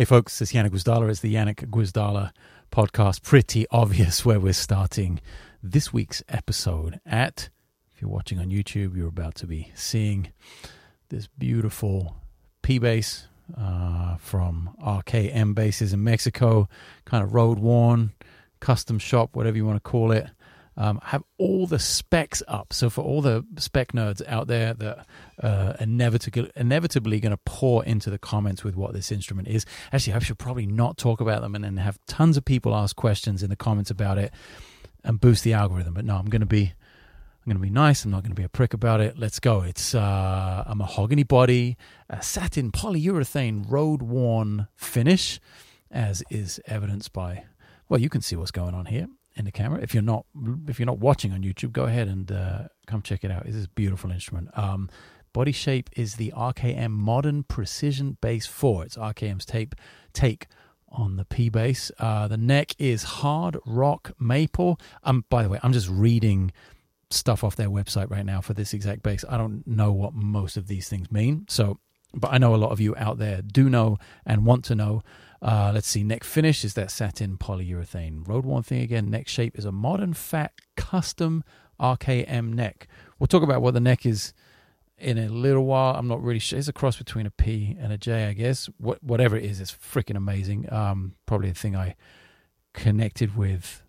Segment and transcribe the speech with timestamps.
[0.00, 1.10] Hey, folks, it's Janek Gwizdala.
[1.10, 2.30] It's the Janek Gwizdala
[2.72, 3.22] podcast.
[3.22, 5.20] Pretty obvious where we're starting
[5.62, 7.50] this week's episode at.
[7.94, 10.32] If you're watching on YouTube, you're about to be seeing
[11.10, 12.16] this beautiful
[12.62, 13.28] P bass
[13.58, 16.66] uh, from RKM basses in Mexico,
[17.04, 18.12] kind of road worn,
[18.60, 20.30] custom shop, whatever you want to call it.
[20.80, 22.72] Um, have all the specs up.
[22.72, 25.06] So for all the spec nerds out there that
[25.42, 29.66] uh, inevitably inevitably going to pour into the comments with what this instrument is.
[29.92, 32.96] Actually, I should probably not talk about them and then have tons of people ask
[32.96, 34.32] questions in the comments about it
[35.04, 35.92] and boost the algorithm.
[35.92, 38.06] But no, I'm going to be I'm going to be nice.
[38.06, 39.18] I'm not going to be a prick about it.
[39.18, 39.60] Let's go.
[39.60, 41.76] It's uh, a mahogany body,
[42.08, 45.40] a satin polyurethane road worn finish,
[45.90, 47.44] as is evidenced by
[47.90, 49.80] well, you can see what's going on here in the camera.
[49.80, 50.26] If you're not
[50.68, 53.46] if you're not watching on YouTube, go ahead and uh, come check it out.
[53.46, 54.50] It's a beautiful instrument.
[54.54, 54.90] Um,
[55.32, 58.84] body shape is the RKM Modern Precision Bass 4.
[58.84, 59.74] It's RKM's tape
[60.12, 60.46] take
[60.88, 61.90] on the P bass.
[61.98, 64.80] Uh, the neck is hard rock maple.
[65.04, 66.52] Um, by the way, I'm just reading
[67.10, 69.24] stuff off their website right now for this exact bass.
[69.28, 71.46] I don't know what most of these things mean.
[71.48, 71.78] So,
[72.14, 75.02] but I know a lot of you out there do know and want to know.
[75.42, 76.02] Uh, let's see.
[76.04, 79.10] Neck finish is that satin polyurethane road worn thing again.
[79.10, 81.42] Neck shape is a modern fat custom
[81.80, 82.88] RKM neck.
[83.18, 84.34] We'll talk about what the neck is
[84.98, 85.94] in a little while.
[85.94, 86.58] I'm not really sure.
[86.58, 88.68] It's a cross between a P and a J, I guess.
[88.76, 90.70] What, whatever it is, it's freaking amazing.
[90.70, 91.96] Um, probably the thing I
[92.74, 93.82] connected with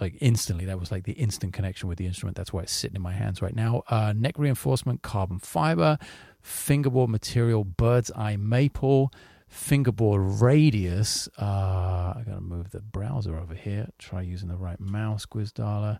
[0.00, 0.64] like instantly.
[0.64, 2.36] That was like the instant connection with the instrument.
[2.36, 3.82] That's why it's sitting in my hands right now.
[3.88, 5.98] Uh, neck reinforcement, carbon fiber,
[6.40, 9.12] fingerboard material, bird's eye maple
[9.50, 11.28] fingerboard radius.
[11.36, 13.88] Uh, I gotta move the browser over here.
[13.98, 15.98] Try using the right mouse, Gwizdala.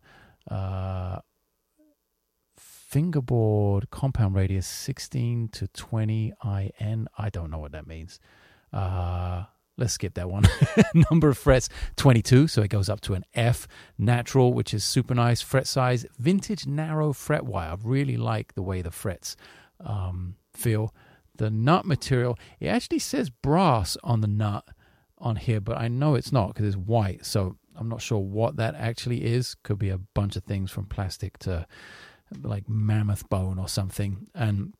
[0.48, 1.18] Uh,
[2.56, 6.32] fingerboard compound radius 16 to 20
[6.78, 7.08] IN.
[7.18, 8.20] I don't know what that means.
[8.72, 9.44] Uh,
[9.76, 10.44] let's skip that one.
[11.10, 13.66] Number of frets 22, so it goes up to an F.
[13.98, 15.40] Natural, which is super nice.
[15.40, 17.72] Fret size, vintage narrow fret wire.
[17.72, 19.36] I really like the way the frets
[19.84, 20.94] um, feel
[21.40, 22.38] the nut material.
[22.60, 24.62] It actually says brass on the nut
[25.16, 27.24] on here, but I know it's not because it's white.
[27.24, 29.56] So I'm not sure what that actually is.
[29.62, 31.66] Could be a bunch of things from plastic to
[32.42, 34.28] like mammoth bone or something.
[34.34, 34.74] And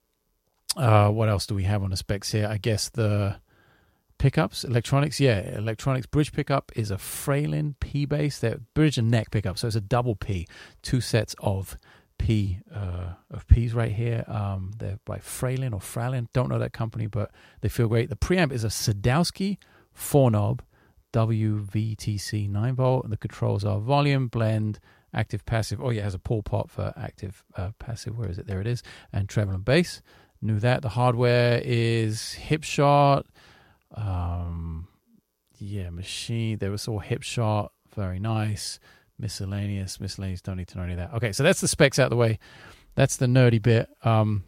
[0.76, 2.47] uh, what else do we have on the specs here?
[2.47, 3.41] I guess the
[4.19, 5.19] pickups, electronics.
[5.19, 8.38] Yeah, electronics bridge pickup is a Fralin P bass.
[8.41, 9.56] That bridge and neck pickup.
[9.56, 10.47] So it's a double P,
[10.82, 11.78] two sets of
[12.20, 14.25] P uh, of P's right here.
[14.28, 16.28] Um, they're by Fralin or Fralin.
[16.34, 17.31] Don't know that company, but
[17.62, 18.10] they feel great.
[18.10, 19.56] The preamp is a Sadowsky
[19.92, 20.62] four knob
[21.14, 23.04] WVTC 9 volt.
[23.04, 24.80] And the controls are volume, blend,
[25.14, 25.80] active, passive.
[25.82, 28.19] Oh, yeah, it has a pull pot for active, uh, passive.
[28.19, 28.47] Where is it?
[28.47, 28.82] There it is.
[29.12, 30.03] And treble and bass.
[30.42, 30.82] Knew that.
[30.82, 33.25] The hardware is Hipshot.
[33.94, 34.88] Um,
[35.59, 36.59] yeah, machine.
[36.59, 37.70] There was all Hipshot.
[37.94, 38.78] Very nice
[39.20, 41.14] miscellaneous miscellaneous don't need to know any of that.
[41.14, 42.38] Okay so that's the specs out of the way.
[42.94, 43.88] That's the nerdy bit.
[44.04, 44.44] Um,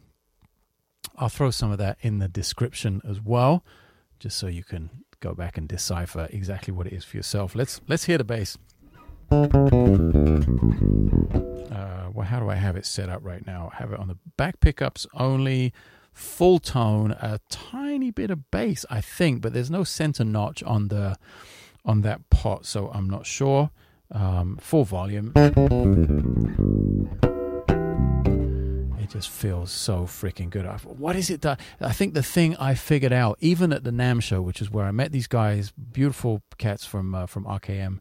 [1.17, 3.63] i'll throw some of that in the description as well
[4.19, 4.89] just so you can
[5.19, 7.55] go back and decipher exactly what it is for yourself.
[7.55, 8.57] Let's let's hear the bass.
[9.31, 9.37] Uh,
[12.13, 13.71] well how do i have it set up right now?
[13.73, 15.73] I have it on the back pickups only
[16.13, 20.89] full tone a tiny bit of bass i think but there's no center notch on
[20.89, 21.17] the
[21.85, 23.71] on that pot so i'm not sure
[24.13, 25.33] um, full volume.
[28.99, 30.65] It just feels so freaking good.
[30.65, 33.91] I, what is it that I think the thing I figured out, even at the
[33.91, 37.99] NAMM show, which is where I met these guys, beautiful cats from uh, from RKM.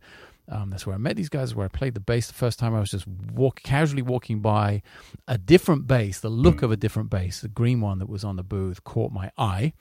[0.49, 1.55] Um, that's where I met these guys.
[1.55, 2.75] Where I played the bass the first time.
[2.75, 4.83] I was just walk casually walking by
[5.27, 6.21] a different bass.
[6.21, 9.13] The look of a different bass, the green one that was on the booth, caught
[9.13, 9.73] my eye,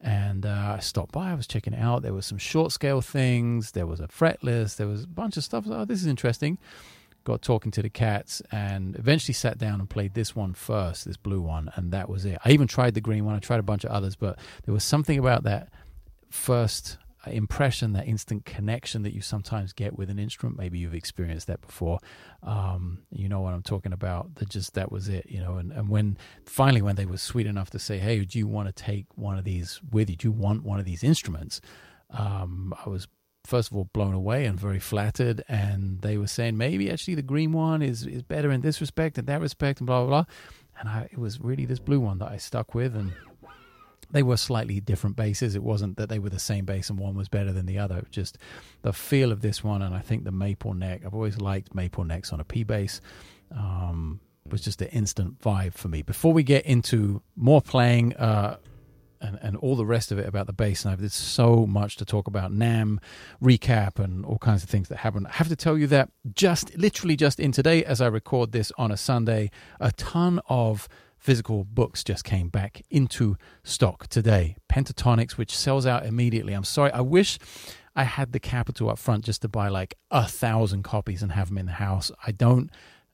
[0.00, 1.30] and uh, I stopped by.
[1.30, 2.02] I was checking it out.
[2.02, 3.72] There was some short scale things.
[3.72, 4.76] There was a fretless.
[4.76, 5.64] There was a bunch of stuff.
[5.68, 6.58] oh, this is interesting.
[7.24, 11.16] Got talking to the cats and eventually sat down and played this one first, this
[11.16, 12.38] blue one, and that was it.
[12.44, 13.34] I even tried the green one.
[13.34, 15.68] I tried a bunch of others, but there was something about that
[16.30, 16.96] first
[17.26, 20.58] impression, that instant connection that you sometimes get with an instrument.
[20.58, 21.98] Maybe you've experienced that before.
[22.42, 24.36] Um, you know what I'm talking about.
[24.36, 25.56] That just that was it, you know.
[25.56, 28.68] And, and when finally when they were sweet enough to say, "Hey, do you want
[28.68, 30.16] to take one of these with you?
[30.16, 31.60] Do you want one of these instruments?"
[32.10, 33.08] Um, I was
[33.44, 35.42] first of all blown away and very flattered.
[35.48, 39.18] And they were saying maybe actually the green one is is better in this respect
[39.18, 40.24] and that respect and blah blah blah.
[40.78, 43.12] And I, it was really this blue one that I stuck with and
[44.10, 45.54] they were slightly different basses.
[45.54, 48.04] It wasn't that they were the same bass and one was better than the other.
[48.10, 48.38] Just
[48.82, 51.02] the feel of this one, and I think the maple neck.
[51.04, 53.00] I've always liked maple necks on a P bass.
[53.50, 54.20] Um,
[54.50, 56.00] was just an instant vibe for me.
[56.02, 58.56] Before we get into more playing, uh,
[59.20, 60.98] and, and all the rest of it about the bass knife.
[60.98, 62.52] There's so much to talk about.
[62.52, 62.98] NAMM
[63.42, 65.26] recap and all kinds of things that happen.
[65.26, 68.72] I have to tell you that just literally just in today, as I record this
[68.78, 69.50] on a Sunday,
[69.80, 70.88] a ton of
[71.18, 74.56] physical books just came back into stock today.
[74.70, 76.52] Pentatonics, which sells out immediately.
[76.52, 76.92] I'm sorry.
[76.92, 77.38] I wish
[77.94, 81.48] I had the capital up front just to buy like a thousand copies and have
[81.48, 82.10] them in the house.
[82.26, 82.70] I don't.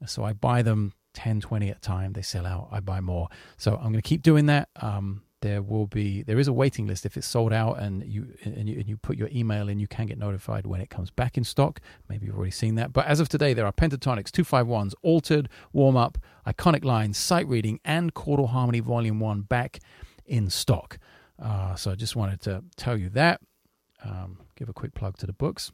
[0.06, 2.12] So I buy them 10, 20 at a time.
[2.12, 2.69] They sell out.
[2.71, 3.29] I buy more.
[3.56, 4.69] So I'm going to keep doing that.
[4.77, 7.05] Um, there will be there is a waiting list.
[7.05, 9.87] If it's sold out and you and you, and you put your email in you
[9.87, 11.81] can get notified when it comes back in stock.
[12.08, 12.94] Maybe you've already seen that.
[12.94, 17.79] But as of today there are Pentatonics 251s altered warm up iconic lines sight reading
[17.85, 19.81] and chordal harmony volume 1 back
[20.25, 20.99] in stock.
[21.38, 23.43] Uh, so i just wanted to tell you that.
[24.02, 25.73] Um, give a quick plug to the books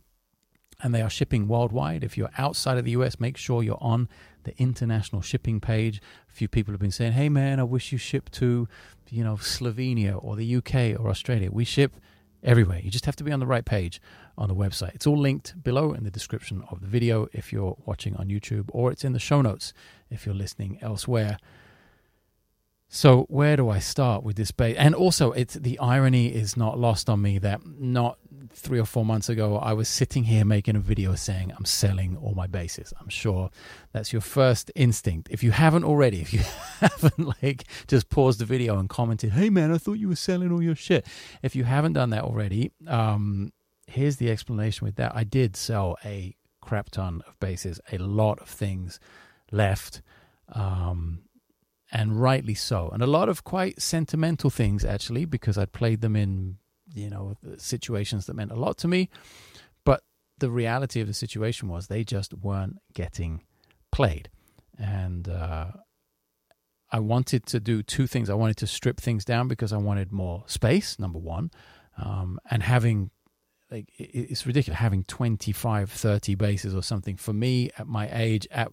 [0.83, 2.05] and they are shipping worldwide.
[2.05, 4.09] If you're outside of the US, make sure you're on
[4.45, 6.01] the international shipping page.
[6.29, 8.69] A few people have been saying, "Hey man, I wish you shipped to,
[9.11, 11.97] you know, Slovenia or the UK or Australia." We ship
[12.43, 12.81] everywhere.
[12.81, 14.01] You just have to be on the right page
[14.39, 14.95] on the website.
[14.95, 18.71] It's all linked below in the description of the video if you're watching on YouTube,
[18.73, 19.75] or it's in the show notes
[20.09, 21.39] if you're listening elsewhere.
[22.93, 24.75] So where do I start with this bass?
[24.77, 28.19] And also, it's the irony is not lost on me that not
[28.53, 32.17] three or four months ago I was sitting here making a video saying I'm selling
[32.17, 32.93] all my basses.
[33.01, 33.51] I'm sure
[33.93, 35.29] that's your first instinct.
[35.31, 36.41] If you haven't already, if you
[36.81, 40.51] haven't like just paused the video and commented, "Hey man, I thought you were selling
[40.51, 41.07] all your shit."
[41.45, 43.53] If you haven't done that already, um,
[43.87, 45.13] here's the explanation with that.
[45.15, 48.99] I did sell a crap ton of basses, a lot of things
[49.53, 50.03] left.
[50.53, 51.23] Um,
[51.93, 52.89] and rightly so.
[52.89, 56.57] And a lot of quite sentimental things, actually, because I'd played them in,
[56.95, 59.09] you know, situations that meant a lot to me.
[59.85, 60.03] But
[60.39, 63.43] the reality of the situation was they just weren't getting
[63.91, 64.31] played.
[64.79, 65.73] And uh,
[66.91, 68.31] I wanted to do two things.
[68.31, 71.51] I wanted to strip things down because I wanted more space, number one,
[71.99, 73.11] um, and having
[73.71, 78.73] like it's ridiculous having 25 30 basses or something for me at my age at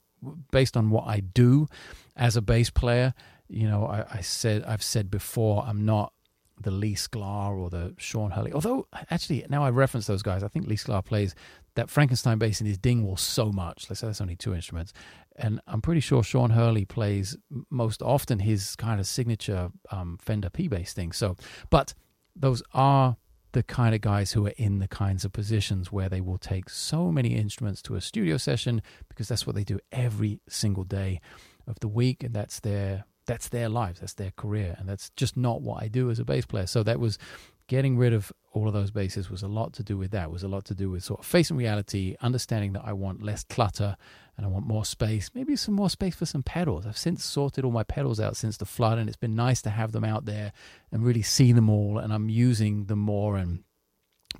[0.51, 1.67] based on what I do
[2.15, 3.13] as a bass player,
[3.47, 6.13] you know, I, I said I've said before I'm not
[6.59, 8.51] the Lee Sklar or the Sean Hurley.
[8.51, 11.35] Although actually now I reference those guys, I think Lee Sklar plays
[11.75, 13.85] that Frankenstein bass in his Dingwall so much.
[13.89, 14.93] Let's say that's only two instruments,
[15.35, 17.37] and I'm pretty sure Sean Hurley plays
[17.69, 21.11] most often his kind of signature um, Fender P bass thing.
[21.11, 21.35] So,
[21.69, 21.93] but
[22.35, 23.17] those are
[23.57, 26.69] the kind of guys who are in the kinds of positions where they will take
[26.69, 31.19] so many instruments to a studio session because that's what they do every single day
[31.65, 35.35] of the week and that's their that's their lives that's their career and that's just
[35.35, 36.67] not what I do as a bass player.
[36.67, 37.17] So that was
[37.65, 40.43] getting rid of all of those basses was a lot to do with that was
[40.43, 43.97] a lot to do with sort of facing reality understanding that I want less clutter
[44.37, 47.65] and I want more space maybe some more space for some pedals I've since sorted
[47.65, 50.25] all my pedals out since the flood and it's been nice to have them out
[50.25, 50.53] there
[50.91, 53.63] and really see them all and I'm using them more and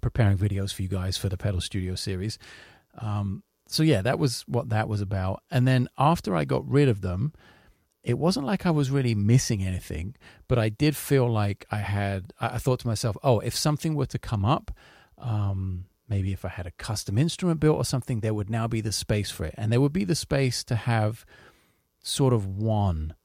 [0.01, 2.37] preparing videos for you guys for the pedal studio series
[2.99, 6.87] um, so yeah that was what that was about and then after I got rid
[6.87, 7.33] of them
[8.07, 10.15] it wasn't like I was really missing anything,
[10.47, 12.31] but I did feel like I had.
[12.39, 14.71] I thought to myself, oh, if something were to come up,
[15.17, 18.81] um, maybe if I had a custom instrument built or something, there would now be
[18.81, 21.25] the space for it, and there would be the space to have
[22.01, 23.15] sort of one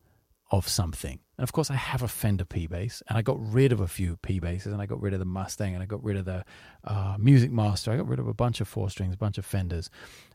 [0.50, 1.20] of something.
[1.38, 3.88] And of course, I have a Fender P bass, and I got rid of a
[3.88, 6.24] few P basses, and I got rid of the Mustang, and I got rid of
[6.24, 6.44] the
[6.84, 7.90] uh, Music Master.
[7.90, 9.88] I got rid of a bunch of four strings, a bunch of Fenders.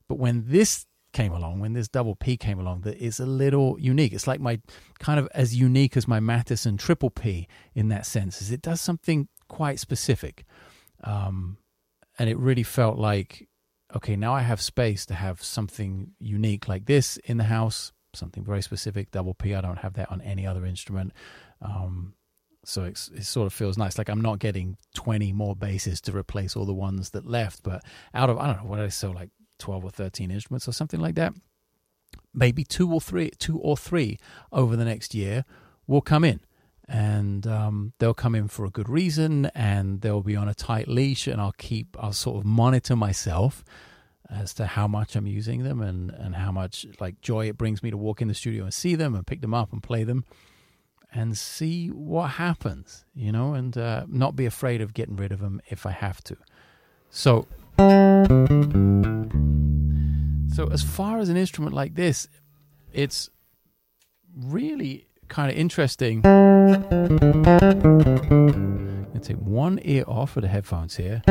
[0.08, 3.80] But when this came along, when this double P came along, that is a little
[3.80, 4.14] unique.
[4.14, 4.60] It's like my
[5.00, 8.82] kind of as unique as my Mattison triple P in that sense, is it does
[8.82, 10.46] something quite specific.
[11.04, 11.58] Um,
[12.18, 13.48] and it really felt like,
[13.96, 18.44] okay, now I have space to have something unique like this in the house, something
[18.44, 19.54] very specific, double P.
[19.54, 21.14] I don't have that on any other instrument.
[21.62, 22.14] Um,
[22.66, 23.98] so it sort of feels nice.
[23.98, 27.82] Like I'm not getting 20 more basses to replace all the ones that left, but
[28.14, 31.00] out of, I don't know, what I sell like 12 or 13 instruments or something
[31.00, 31.34] like that,
[32.34, 34.20] maybe two or three, two or three
[34.52, 35.46] over the next year
[35.88, 36.42] will come in.
[36.88, 40.88] And um, they'll come in for a good reason, and they'll be on a tight
[40.88, 41.28] leash.
[41.28, 43.64] And I'll keep, I'll sort of monitor myself
[44.30, 47.82] as to how much I'm using them and, and how much like joy it brings
[47.82, 50.04] me to walk in the studio and see them and pick them up and play
[50.04, 50.26] them
[51.14, 55.40] and see what happens, you know, and uh, not be afraid of getting rid of
[55.40, 56.36] them if I have to.
[57.10, 57.48] So
[60.58, 62.28] so, as far as an instrument like this,
[62.92, 63.30] it's
[64.36, 66.22] really kind of interesting.
[69.14, 71.22] To take one ear off of the headphones here.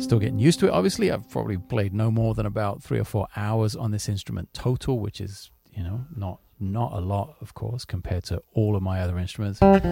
[0.00, 0.70] Still getting used to it.
[0.72, 4.52] Obviously, I've probably played no more than about three or four hours on this instrument
[4.52, 8.82] total, which is you know not not a lot, of course, compared to all of
[8.82, 9.62] my other instruments.
[9.62, 9.84] And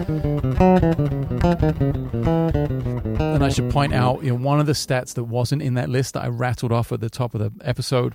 [3.43, 6.13] I should point out, you know, one of the stats that wasn't in that list
[6.13, 8.13] that I rattled off at the top of the episode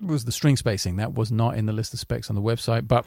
[0.00, 0.96] was the string spacing.
[0.96, 3.04] That was not in the list of specs on the website, but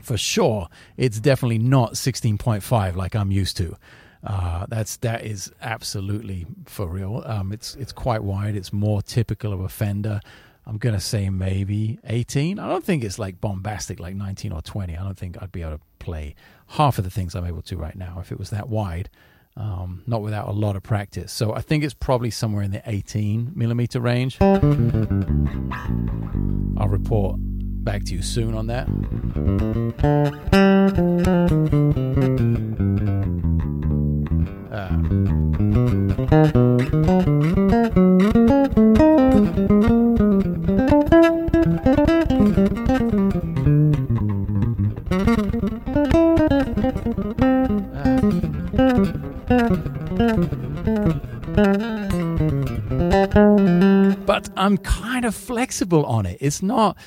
[0.00, 3.76] for sure, it's definitely not 16.5 like I'm used to.
[4.22, 7.22] Uh, that's that is absolutely for real.
[7.26, 8.56] Um, it's it's quite wide.
[8.56, 10.20] It's more typical of a Fender.
[10.66, 12.58] I'm gonna say maybe 18.
[12.58, 14.96] I don't think it's like bombastic like 19 or 20.
[14.96, 16.34] I don't think I'd be able to play
[16.68, 19.10] half of the things I'm able to right now if it was that wide.
[19.56, 21.32] Um, not without a lot of practice.
[21.32, 24.36] So I think it's probably somewhere in the 18 millimeter range.
[24.40, 24.58] I'll
[26.88, 28.88] report back to you soon on that.
[41.64, 41.70] But
[54.58, 56.36] I'm kind of flexible on it.
[56.42, 56.98] It's not.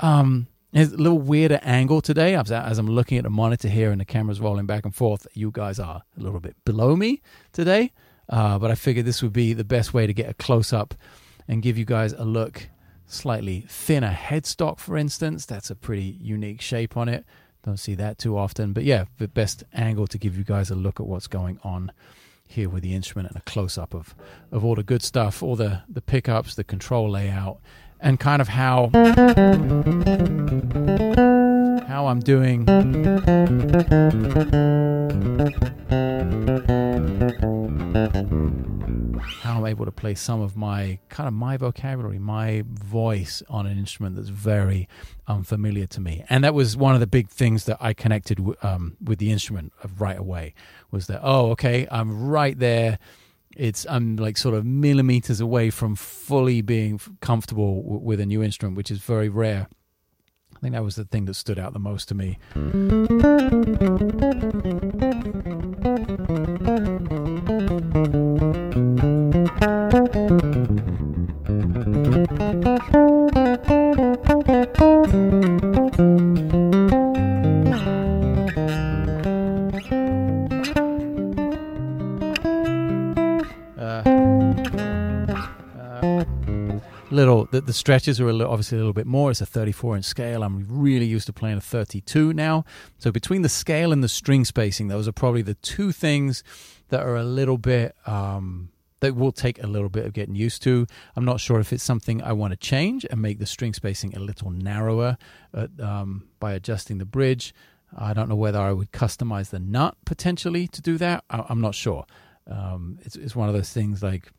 [0.00, 4.00] Um, it's a little weirder angle today as, I'm looking at the monitor here and
[4.00, 5.26] the camera's rolling back and forth.
[5.34, 7.20] You guys are a little bit below me
[7.52, 7.92] today,
[8.30, 10.94] uh, but I figured this would be the best way to get a close up
[11.46, 12.70] and give you guys a look.
[13.06, 15.46] Slightly thinner headstock, for instance.
[15.46, 17.24] That's a pretty unique shape on it.
[17.64, 18.72] Don't see that too often.
[18.72, 21.92] But yeah, the best angle to give you guys a look at what's going on
[22.48, 24.14] here with the instrument and a close up of,
[24.52, 27.58] of all the good stuff, all the, the pickups, the control layout,
[28.00, 28.90] and kind of how
[31.88, 32.66] how I'm doing
[39.56, 43.78] I'm able to play some of my kind of my vocabulary, my voice on an
[43.78, 44.86] instrument that's very
[45.26, 46.24] um, unfamiliar to me.
[46.28, 49.30] And that was one of the big things that I connected w- um, with the
[49.30, 50.54] instrument uh, right away
[50.90, 52.98] was that, oh, okay, I'm right there.
[53.56, 58.42] It's I'm like sort of millimeters away from fully being comfortable w- with a new
[58.42, 59.68] instrument, which is very rare.
[60.54, 62.38] I think that was the thing that stood out the most to me.
[62.52, 63.06] Hmm.
[87.16, 89.30] Little the, the stretches are a little, obviously a little bit more.
[89.30, 90.44] It's a 34 inch scale.
[90.44, 92.64] I'm really used to playing a 32 now.
[92.98, 96.44] So between the scale and the string spacing those are probably the two things
[96.88, 98.68] that are a little bit um,
[99.00, 100.86] that will take a little bit of getting used to.
[101.14, 104.16] I'm not sure if it's something i want to change and make the string spacing
[104.16, 105.18] a little narrower
[105.80, 107.54] um, by adjusting the bridge.
[107.96, 111.24] I don't know whether i would customize the nut potentially to do that.
[111.30, 112.04] I, am not sure.
[112.50, 114.30] Um, it's, it's one of those things like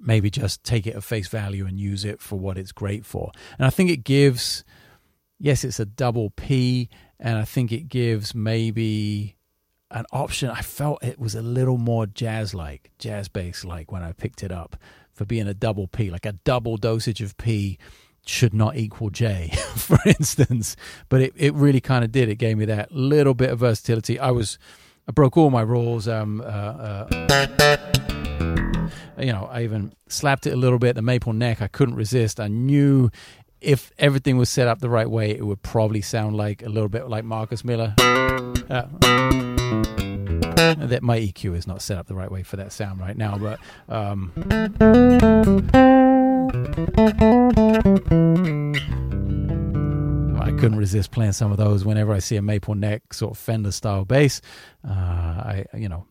[0.00, 3.32] maybe just take it at face value and use it for what it's great for.
[3.58, 4.64] And I think it gives,
[5.38, 9.36] yes, it's a double P, and I think it gives maybe
[9.90, 10.50] an option.
[10.50, 14.42] I felt it was a little more jazz like, jazz bass like when I picked
[14.42, 14.76] it up
[15.12, 17.78] for being a double P, like a double dosage of P
[18.26, 20.76] should not equal J, for instance.
[21.08, 22.28] But it, it really kind of did.
[22.28, 24.18] It gave me that little bit of versatility.
[24.18, 24.58] I was,
[25.08, 26.08] I broke all my rules.
[26.08, 27.08] Um, uh, uh,
[29.18, 30.96] you know, I even slapped it a little bit.
[30.96, 32.40] The maple neck, I couldn't resist.
[32.40, 33.10] I knew
[33.60, 36.88] if everything was set up the right way, it would probably sound like a little
[36.88, 37.94] bit like Marcus Miller.
[37.98, 39.53] Uh,
[40.88, 43.36] that my EQ is not set up the right way for that sound right now,
[43.38, 44.32] but um,
[50.40, 53.38] I couldn't resist playing some of those whenever I see a maple neck sort of
[53.38, 54.40] Fender style bass.
[54.86, 56.06] Uh, I, you know,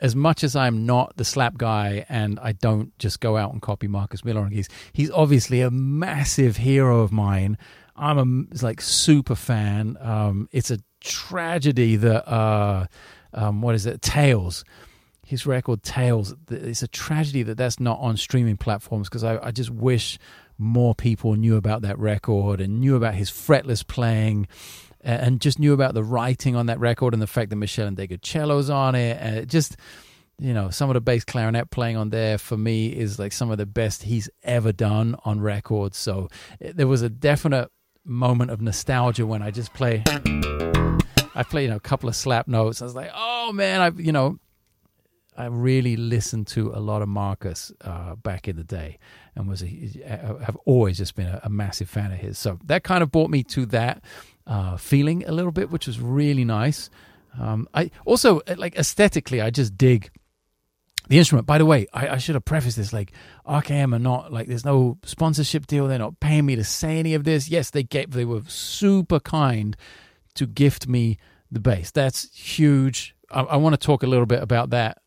[0.00, 3.60] as much as I'm not the slap guy and I don't just go out and
[3.60, 7.58] copy Marcus Miller on keys, he's obviously a massive hero of mine.
[7.96, 9.96] I'm a like super fan.
[10.00, 12.86] Um, it's a tragedy that uh,
[13.32, 14.02] um, what is it?
[14.02, 14.64] Tales,
[15.24, 16.34] his record Tales.
[16.50, 20.18] It's a tragedy that that's not on streaming platforms because I, I just wish
[20.58, 24.48] more people knew about that record and knew about his fretless playing
[25.00, 28.68] and just knew about the writing on that record and the fact that Meshell Ndegeocello's
[28.68, 29.16] on it.
[29.20, 29.76] And it just,
[30.38, 33.50] you know, some of the bass clarinet playing on there for me is like some
[33.50, 35.94] of the best he's ever done on record.
[35.94, 36.28] So
[36.60, 37.70] there was a definite
[38.04, 40.02] moment of nostalgia when I just play.
[41.34, 42.82] I played you know, a couple of slap notes.
[42.82, 44.38] I was like, oh man, I, you know,
[45.36, 48.98] I really listened to a lot of Marcus uh, back in the day,
[49.36, 49.66] and was a,
[50.44, 52.38] have always just been a, a, massive fan of his.
[52.38, 54.02] So that kind of brought me to that
[54.48, 56.90] uh, feeling a little bit, which was really nice.
[57.38, 60.10] Um, I also like aesthetically, I just dig
[61.08, 61.46] the instrument.
[61.46, 63.12] By the way, I, I, should have prefaced this like
[63.46, 65.86] RKM are not like there's no sponsorship deal.
[65.86, 67.48] They're not paying me to say any of this.
[67.48, 69.76] Yes, they get they were super kind
[70.38, 71.18] to gift me
[71.50, 71.90] the bass.
[71.90, 73.14] That's huge.
[73.30, 74.98] I, I want to talk a little bit about that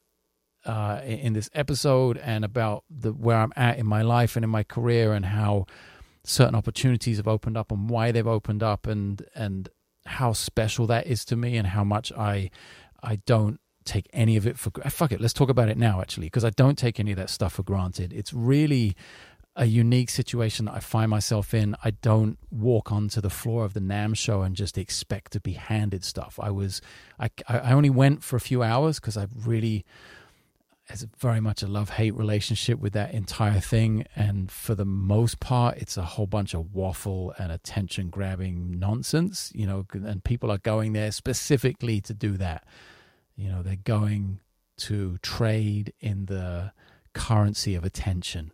[0.65, 4.43] uh, in, in this episode and about the where I'm at in my life and
[4.43, 5.65] in my career and how
[6.23, 9.69] certain opportunities have opened up and why they've opened up and and
[10.05, 12.51] how special that is to me and how much I
[13.01, 16.27] I don't take any of it for fuck it let's talk about it now actually
[16.27, 18.95] because I don't take any of that stuff for granted it's really
[19.55, 23.73] a unique situation that I find myself in I don't walk onto the floor of
[23.73, 26.81] the NAMM show and just expect to be handed stuff I was
[27.19, 29.85] I I only went for a few hours because I really
[30.91, 34.05] it's very much a love hate relationship with that entire thing.
[34.15, 39.51] And for the most part, it's a whole bunch of waffle and attention grabbing nonsense,
[39.55, 42.65] you know, and people are going there specifically to do that.
[43.35, 44.39] You know, they're going
[44.77, 46.73] to trade in the
[47.13, 48.51] currency of attention.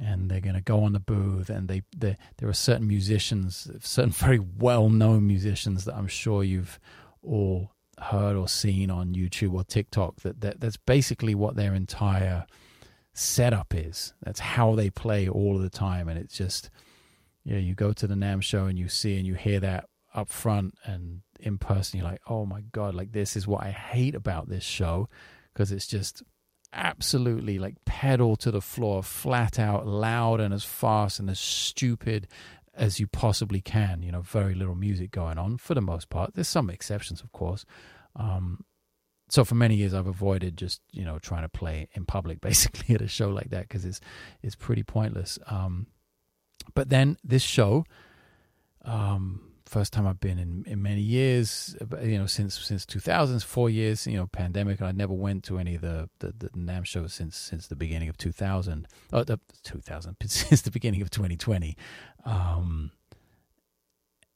[0.00, 3.70] And they're going to go on the booth, and they, they there are certain musicians,
[3.80, 6.80] certain very well known musicians that I'm sure you've
[7.22, 12.46] all heard or seen on YouTube or TikTok that, that that's basically what their entire
[13.12, 14.14] setup is.
[14.22, 16.70] That's how they play all the time, and it's just
[17.44, 17.58] yeah.
[17.58, 20.74] You go to the NAMM show and you see and you hear that up front
[20.84, 21.98] and in person.
[21.98, 25.08] You're like, oh my god, like this is what I hate about this show
[25.52, 26.22] because it's just
[26.72, 32.28] absolutely like pedal to the floor, flat out, loud and as fast and as stupid
[32.74, 34.02] as you possibly can.
[34.02, 36.34] You know, very little music going on for the most part.
[36.34, 37.64] There's some exceptions, of course.
[38.16, 38.64] Um,
[39.28, 42.94] so for many years, I've avoided just you know trying to play in public, basically
[42.94, 44.00] at a show like that because it's
[44.42, 45.38] it's pretty pointless.
[45.46, 45.86] Um,
[46.74, 47.84] but then this show,
[48.84, 53.70] um, first time I've been in, in many years, you know, since since 2000s, four
[53.70, 56.84] years, you know, pandemic, and I never went to any of the the, the NAMM
[56.84, 61.76] shows since since the beginning of 2000, uh, the 2000, since the beginning of 2020,
[62.26, 62.90] um,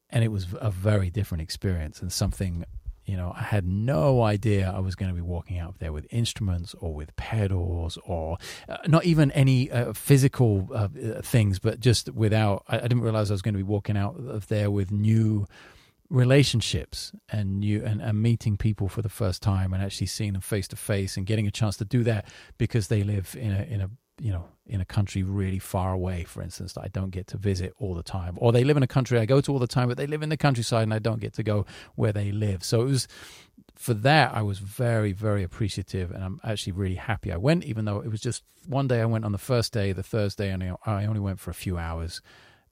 [0.09, 2.65] and it was a very different experience and something
[3.07, 6.07] you know, I had no idea I was going to be walking out there with
[6.11, 8.37] instruments or with pedals or
[8.69, 10.89] uh, not even any uh, physical uh,
[11.23, 12.65] things, but just without.
[12.69, 15.47] I, I, didn't realize I was going to be walking out of there with new
[16.11, 20.43] relationships and new and, and meeting people for the first time and actually seeing them
[20.43, 22.27] face to face and getting a chance to do that
[22.59, 26.25] because they live in a in a you know, in a country really far away,
[26.25, 28.37] for instance, that I don't get to visit all the time.
[28.39, 30.23] Or they live in a country I go to all the time, but they live
[30.23, 32.65] in the countryside and I don't get to go where they live.
[32.65, 33.09] So it was
[33.75, 36.11] for that, I was very, very appreciative.
[36.11, 39.07] And I'm actually really happy I went, even though it was just one day I
[39.07, 42.21] went on the first day, the Thursday, and I only went for a few hours.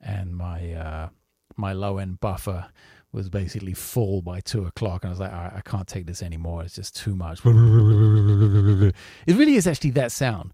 [0.00, 1.08] And my, uh,
[1.56, 2.66] my low end buffer
[3.14, 6.64] was basically full by two o'clock, and I was like, I can't take this anymore.
[6.64, 7.40] It's just too much.
[7.44, 8.92] It
[9.28, 10.52] really is actually that sound.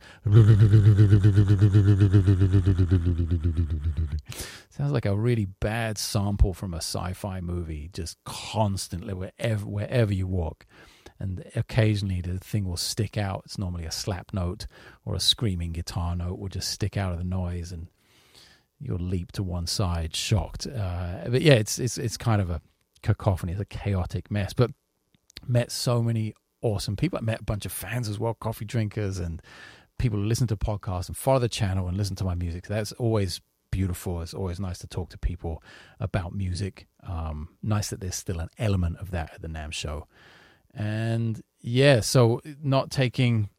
[4.69, 10.27] Sounds like a really bad sample from a sci-fi movie, just constantly wherever wherever you
[10.27, 10.67] walk.
[11.19, 13.43] And occasionally the thing will stick out.
[13.45, 14.67] It's normally a slap note
[15.05, 17.89] or a screaming guitar note will just stick out of the noise and
[18.81, 20.67] you'll leap to one side, shocked.
[20.67, 22.61] Uh, but yeah, it's it's it's kind of a
[23.03, 24.53] cacophony, it's a chaotic mess.
[24.53, 24.71] But
[25.47, 27.19] met so many awesome people.
[27.19, 29.43] I met a bunch of fans as well, coffee drinkers, and
[29.99, 32.67] people who listen to podcasts and follow the channel and listen to my music.
[32.67, 33.41] That's always
[33.71, 34.21] beautiful.
[34.23, 35.63] It's always nice to talk to people
[36.01, 36.87] about music.
[37.07, 40.07] Um, nice that there's still an element of that at the NAMM show.
[40.75, 43.51] And yeah, so not taking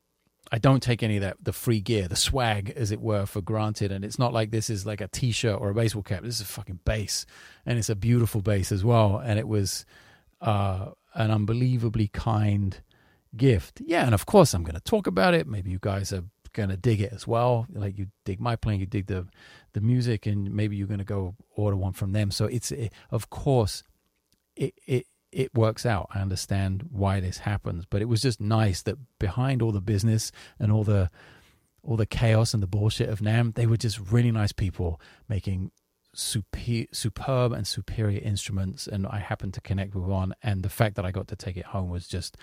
[0.51, 3.41] I don't take any of that the free gear, the swag, as it were, for
[3.41, 3.91] granted.
[3.91, 6.23] And it's not like this is like a T-shirt or a baseball cap.
[6.23, 7.25] This is a fucking bass,
[7.65, 9.21] and it's a beautiful bass as well.
[9.23, 9.85] And it was
[10.41, 12.81] uh, an unbelievably kind
[13.35, 13.81] gift.
[13.85, 15.47] Yeah, and of course I'm going to talk about it.
[15.47, 17.65] Maybe you guys are going to dig it as well.
[17.71, 19.27] Like you dig my playing, you dig the
[19.73, 22.29] the music, and maybe you're going to go order one from them.
[22.29, 23.83] So it's it, of course
[24.55, 26.09] it it it works out.
[26.13, 30.31] I understand why this happens, but it was just nice that behind all the business
[30.59, 31.09] and all the
[31.83, 35.71] all the chaos and the bullshit of NAMM, they were just really nice people making
[36.13, 40.33] super, superb and superior instruments, and I happened to connect with one.
[40.43, 42.37] And the fact that I got to take it home was just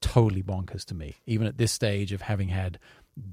[0.00, 1.16] totally bonkers to me.
[1.26, 2.78] Even at this stage of having had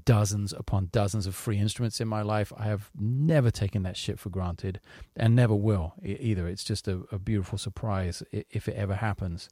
[0.04, 2.52] dozens upon dozens of free instruments in my life.
[2.56, 4.80] I have never taken that shit for granted
[5.16, 6.46] and never will either.
[6.48, 9.48] It's just a, a beautiful surprise if it ever happens.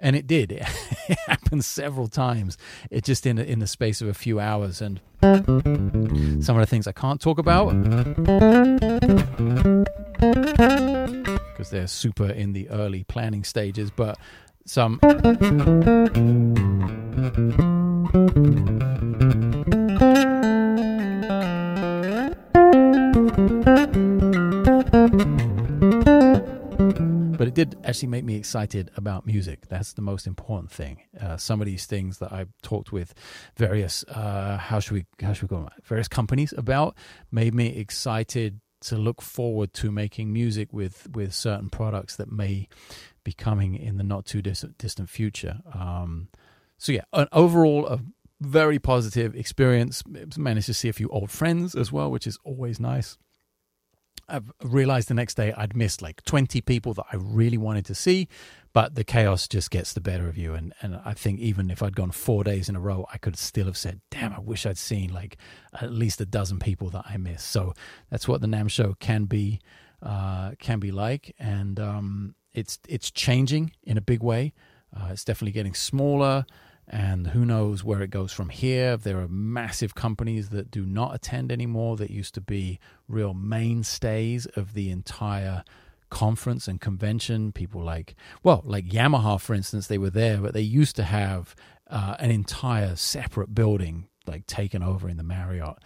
[0.00, 0.52] and it did.
[1.08, 2.58] It, happened several times.
[2.90, 6.86] It just in in the space of a few hours, and some of the things
[6.86, 7.72] I can't talk about
[11.48, 13.90] because they're super in the early planning stages.
[13.90, 14.18] But
[14.66, 15.00] some.
[27.38, 29.68] But it did actually make me excited about music.
[29.68, 31.02] That's the most important thing.
[31.18, 33.14] Uh, some of these things that I've talked with
[33.56, 36.96] various uh, how should we how should we go various companies about
[37.30, 42.68] made me excited to look forward to making music with with certain products that may
[43.22, 45.60] be coming in the not too distant, distant future.
[45.72, 46.28] Um,
[46.78, 48.00] so yeah, an overall a
[48.40, 50.02] very positive experience.
[50.36, 53.16] Managed to see a few old friends as well, which is always nice.
[54.28, 57.94] I've realized the next day I'd missed like 20 people that I really wanted to
[57.94, 58.28] see,
[58.72, 60.54] but the chaos just gets the better of you.
[60.54, 63.36] And, and I think even if I'd gone four days in a row, I could
[63.36, 65.36] still have said, damn, I wish I'd seen like
[65.80, 67.48] at least a dozen people that I missed.
[67.50, 67.74] So
[68.10, 69.60] that's what the NAMM show can be,
[70.02, 71.34] uh, can be like.
[71.38, 74.52] And um, it's, it's changing in a big way.
[74.96, 76.46] Uh, it's definitely getting smaller
[76.90, 78.96] and who knows where it goes from here.
[78.96, 84.46] There are massive companies that do not attend anymore that used to be real mainstays
[84.46, 85.64] of the entire
[86.10, 87.52] conference and convention.
[87.52, 91.54] People like, well, like Yamaha, for instance, they were there, but they used to have
[91.88, 95.78] uh, an entire separate building like taken over in the Marriott.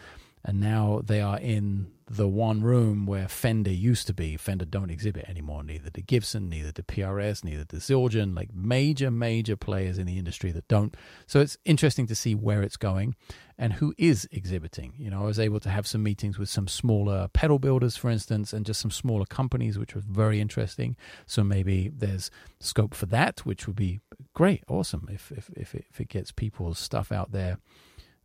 [0.44, 4.36] And now they are in the one room where Fender used to be.
[4.36, 5.62] Fender don't exhibit anymore.
[5.62, 8.36] Neither the Gibson, neither the PRS, neither the Zildjian.
[8.36, 10.94] Like major, major players in the industry that don't.
[11.26, 13.14] So it's interesting to see where it's going
[13.56, 14.92] and who is exhibiting.
[14.98, 18.10] You know, I was able to have some meetings with some smaller pedal builders, for
[18.10, 20.96] instance, and just some smaller companies, which was very interesting.
[21.26, 24.00] So maybe there's scope for that, which would be
[24.34, 27.58] great, awesome if if if it, if it gets people's stuff out there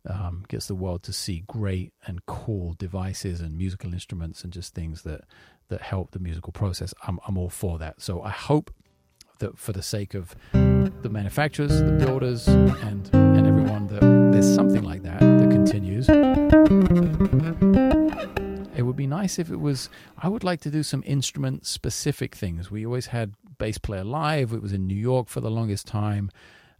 [0.06, 4.74] um, gets the world to see great and cool devices and musical instruments and just
[4.74, 5.22] things that
[5.68, 6.94] that help the musical process.
[7.06, 8.00] I'm I'm all for that.
[8.00, 8.70] So I hope
[9.38, 14.00] that for the sake of the manufacturers, the builders, and and everyone, that
[14.32, 16.08] there's something like that that continues.
[18.76, 19.90] It would be nice if it was.
[20.16, 22.70] I would like to do some instrument specific things.
[22.70, 24.52] We always had bass player live.
[24.52, 26.30] It was in New York for the longest time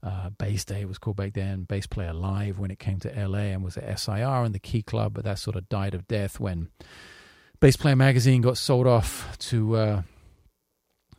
[0.03, 3.39] uh, Bass Day was called back then, Bass Player Live when it came to LA
[3.39, 6.39] and was at SIR and the Key Club, but that sort of died of death
[6.39, 6.69] when
[7.61, 10.03] Bass Player Magazine got sold off to, uh,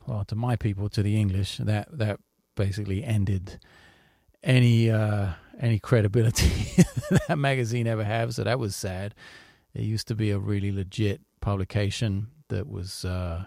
[0.07, 1.57] well, to my people, to the English.
[1.57, 2.19] That that
[2.55, 3.59] basically ended
[4.43, 6.83] any uh, any credibility
[7.27, 8.33] that magazine ever have.
[8.33, 9.13] So that was sad.
[9.73, 13.45] It used to be a really legit publication that was uh,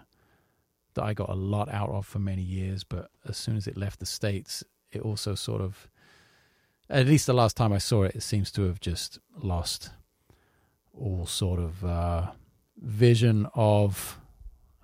[0.93, 2.83] that I got a lot out of for many years.
[2.83, 4.63] But as soon as it left the states,
[4.95, 5.87] it also sort of,
[6.89, 9.91] at least the last time I saw it, it seems to have just lost
[10.93, 12.31] all sort of uh,
[12.77, 14.19] vision of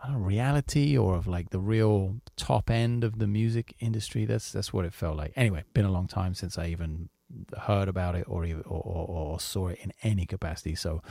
[0.07, 4.25] know, reality or of like the real top end of the music industry.
[4.25, 5.33] That's that's what it felt like.
[5.35, 7.09] Anyway, been a long time since I even
[7.57, 10.75] heard about it or, or, or, or saw it in any capacity.
[10.75, 11.01] So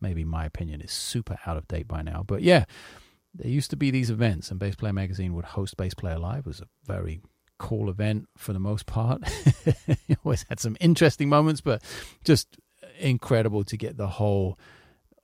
[0.00, 2.24] maybe my opinion is super out of date by now.
[2.26, 2.64] But yeah,
[3.34, 6.40] there used to be these events, and Bass Player Magazine would host Bass Player Live.
[6.40, 7.20] It was a very
[7.58, 9.22] cool event for the most part.
[10.24, 11.82] always had some interesting moments, but
[12.24, 12.58] just
[12.98, 14.58] incredible to get the whole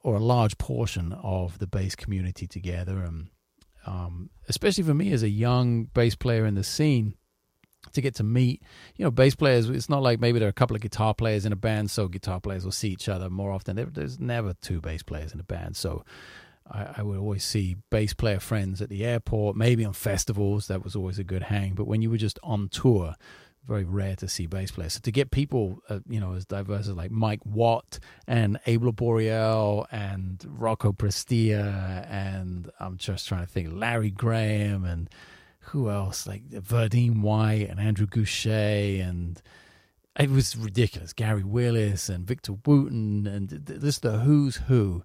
[0.05, 3.03] or a large portion of the bass community together.
[3.03, 3.29] And
[3.87, 7.15] um, especially for me as a young bass player in the scene,
[7.95, 8.63] to get to meet,
[8.97, 9.69] you know, bass players.
[9.69, 12.07] It's not like maybe there are a couple of guitar players in a band, so
[12.07, 13.91] guitar players will see each other more often.
[13.93, 16.05] There's never two bass players in a band, so
[16.71, 20.69] I, I, would always see bass player friends at the airport, maybe on festivals.
[20.69, 21.75] That was always a good hang.
[21.75, 23.15] But when you were just on tour,
[23.67, 24.95] very rare to see bass players.
[24.95, 28.83] So to get people, uh, you know, as diverse as like Mike Watt and Abe
[28.83, 35.09] Laboriel and Rocco Prestia and I'm just trying to think Larry Graham and
[35.67, 39.41] who else like Verdine White and Andrew Gouché and
[40.19, 41.13] it was ridiculous.
[41.13, 45.03] Gary Willis and Victor Wooten and this the who's who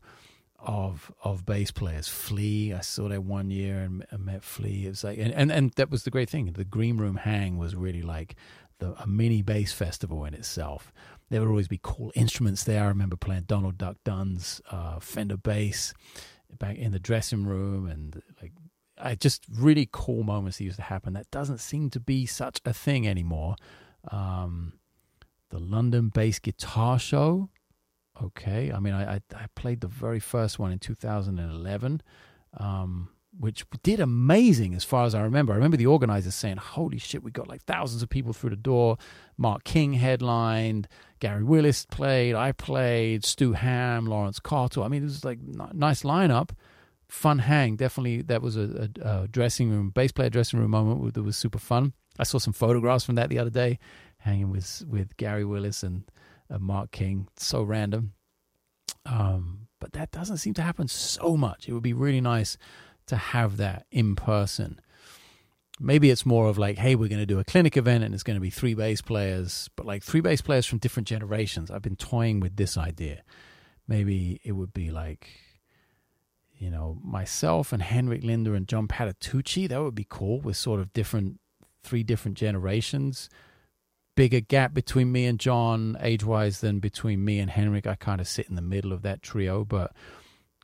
[0.60, 2.08] of of bass players.
[2.08, 4.86] Flea, I saw that one year and, met Flea.
[4.86, 6.52] It was like, and, and, and that was the great thing.
[6.52, 8.36] The Green Room Hang was really like
[8.80, 10.91] the, a mini bass festival in itself.
[11.30, 12.84] There would always be cool instruments there.
[12.84, 15.93] I remember playing Donald Duck Dunn's uh, Fender bass
[16.58, 18.54] back in the dressing room, and like
[18.98, 21.13] I just really cool moments that used to happen.
[21.13, 23.56] That doesn't seem to be such a thing anymore.
[24.10, 24.74] Um,
[25.50, 27.50] the London Bass Guitar Show
[28.23, 28.71] okay.
[28.71, 32.01] I mean, I, I, I played the very first one in 2011.
[32.60, 35.53] Um, which did amazing as far as I remember.
[35.53, 38.56] I remember the organizers saying, "Holy shit, we got like thousands of people through the
[38.56, 38.97] door."
[39.38, 40.88] Mark King headlined,
[41.19, 44.84] Gary Willis played, I played, Stu Ham, Laurence Cottle.
[44.84, 46.51] I mean, it was like a nice lineup,
[47.08, 47.75] fun hang.
[47.75, 51.38] Definitely, that was a, a, a dressing room, bass player dressing room moment that was
[51.38, 51.93] super fun.
[52.17, 53.77] I saw some photographs from that the other day,
[54.19, 56.03] hanging with with Gary Willis and
[56.50, 57.28] uh, Mark King.
[57.38, 58.14] So random.
[59.06, 61.68] Um, but that doesn't seem to happen so much.
[61.68, 62.58] It would be really nice
[63.08, 64.80] to have that in person.
[65.80, 68.24] Maybe it's more of like, hey, we're going to do a clinic event and it's
[68.24, 71.70] going to be three bass players, but like three bass players from different generations.
[71.70, 73.22] I've been toying with this idea.
[73.88, 75.30] Maybe it would be like,
[76.58, 79.70] you know, myself and Henrik Linder and John Patitucci.
[79.70, 81.40] That would be cool with sort of different,
[81.84, 83.30] three different generations.
[84.17, 87.86] Bigger gap between me and John age wise than between me and Henrik.
[87.86, 89.93] I kind of sit in the middle of that trio, but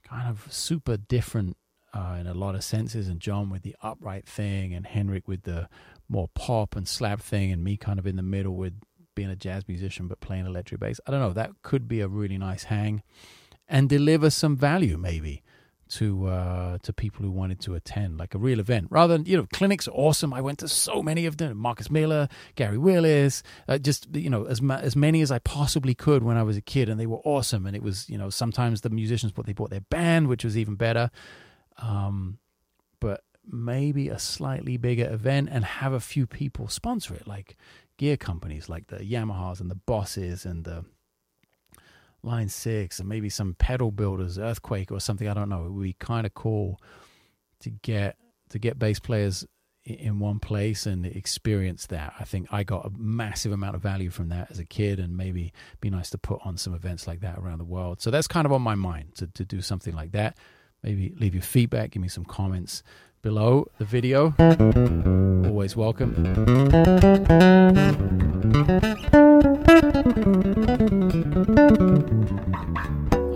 [0.02, 1.56] kind of super different
[1.94, 5.44] uh, in a lot of senses, and John with the upright thing, and Henrik with
[5.44, 5.70] the
[6.10, 8.74] more pop and slap thing, and me kind of in the middle with
[9.14, 11.00] being a jazz musician but playing electric bass.
[11.06, 11.34] I don't know.
[11.34, 13.04] That could be a really nice hang,
[13.68, 15.44] and deliver some value maybe
[15.94, 18.88] to uh, to people who wanted to attend, like a real event.
[18.90, 20.34] Rather than you know, clinics are awesome.
[20.34, 21.58] I went to so many of them.
[21.58, 25.94] Marcus Miller, Gary Willis, uh, just you know, as ma- as many as I possibly
[25.94, 27.66] could when I was a kid, and they were awesome.
[27.66, 30.58] And it was you know, sometimes the musicians, but they brought their band, which was
[30.58, 31.12] even better.
[31.78, 32.40] Um,
[33.00, 37.58] but maybe a slightly bigger event and have a few people sponsor it, like
[37.98, 40.86] gear companies like the Yamahas and the Bosses and the
[42.24, 45.28] Line 6 and maybe some pedal builders, Earthquake or something.
[45.28, 45.66] I don't know.
[45.66, 46.80] It would be kind of cool
[47.62, 48.18] to get
[48.50, 49.46] to get bass players
[49.84, 52.14] in one place and experience that.
[52.20, 55.18] I think I got a massive amount of value from that as a kid, and
[55.18, 58.02] maybe be nice to put on some events like that around the world.
[58.02, 60.38] So that's kind of on my mind to, to do something like that
[60.84, 62.84] maybe leave your feedback, give me some comments
[63.22, 64.36] below the video.
[65.48, 66.14] Always welcome.
[69.84, 69.88] I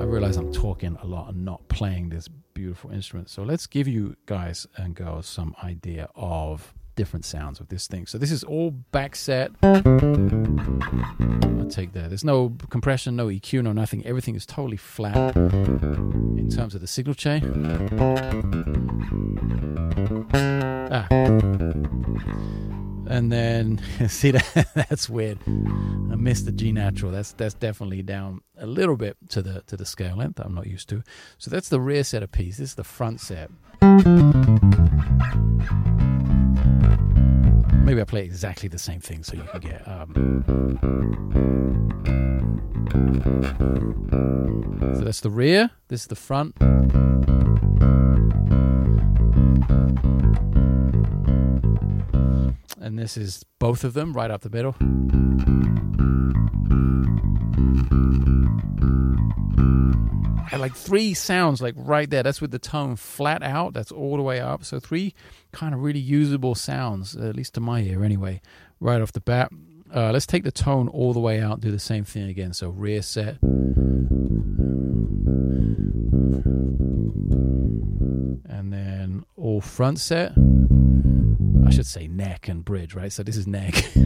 [0.03, 3.29] realize I'm talking a lot and not playing this beautiful instrument.
[3.29, 8.05] So let's give you guys and girls some idea of different sounds of this thing.
[8.05, 9.51] So this is all back set.
[9.61, 9.81] I'll
[11.69, 12.07] take that.
[12.07, 14.05] There's no compression, no EQ, no nothing.
[14.05, 17.43] Everything is totally flat in terms of the signal chain.
[20.89, 21.07] Ah.
[23.09, 25.39] And then see that that's weird.
[25.47, 27.11] I missed the G natural.
[27.11, 30.67] That's that's definitely down a little bit to the to the scale length I'm not
[30.67, 31.03] used to.
[31.37, 32.57] So that's the rear set of P's.
[32.57, 33.49] This is the front set.
[37.87, 39.87] Maybe I play exactly the same thing so you can get.
[39.87, 40.43] Um,
[44.97, 46.55] so that's the rear, this is the front.
[53.07, 54.75] This is both of them right up the middle.
[60.51, 62.21] I like three sounds like right there.
[62.21, 63.73] That's with the tone flat out.
[63.73, 64.65] That's all the way up.
[64.65, 65.13] So three
[65.53, 68.41] kind of really usable sounds, at least to my ear anyway,
[68.81, 69.53] right off the bat.
[69.95, 71.61] Uh, let's take the tone all the way out.
[71.61, 72.51] Do the same thing again.
[72.51, 73.41] So rear set.
[78.49, 80.33] And then all front set.
[81.77, 83.13] Should say neck and bridge, right?
[83.13, 83.75] So this is neck.
[83.95, 83.99] A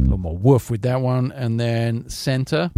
[0.00, 1.30] little more woof with that one.
[1.32, 2.70] And then center.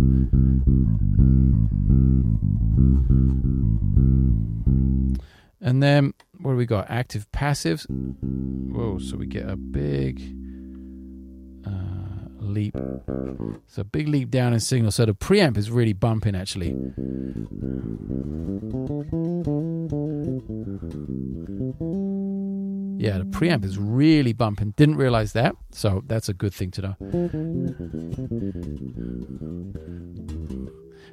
[5.61, 6.90] And then what do we got?
[6.90, 7.87] Active passives.
[7.88, 10.20] Whoa, so we get a big
[11.64, 11.70] uh,
[12.40, 12.75] leap.
[13.68, 14.90] It's a big leap down in signal.
[14.90, 16.75] So the preamp is really bumping actually.
[22.98, 24.72] Yeah, the preamp is really bumping.
[24.76, 26.96] Didn't realize that, so that's a good thing to know.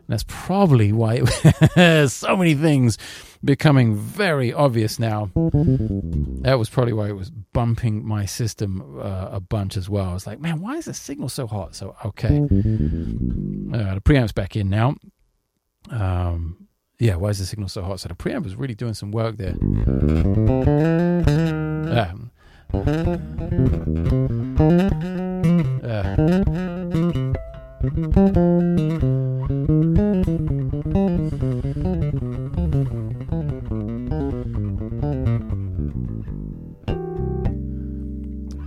[0.08, 2.98] And that's probably why it, so many things
[3.44, 5.32] becoming very obvious now.
[5.36, 10.10] That was probably why it was bumping my system uh, a bunch as well.
[10.10, 11.76] I was like, man, why is the signal so hot?
[11.76, 14.96] So okay, uh, the preamp's back in now.
[15.90, 16.67] Um,
[17.00, 18.00] yeah, why is the signal so hot?
[18.00, 19.56] So the preamp was really doing some work there.
[21.88, 22.32] Um,
[25.84, 26.16] uh,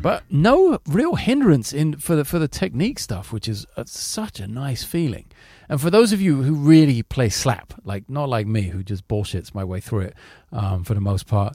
[0.01, 4.39] but no real hindrance in for the for the technique stuff, which is uh, such
[4.39, 5.27] a nice feeling
[5.71, 9.07] And for those of you who really play slap, like not like me, who just
[9.07, 10.15] bullshits my way through it
[10.51, 11.55] um, for the most part,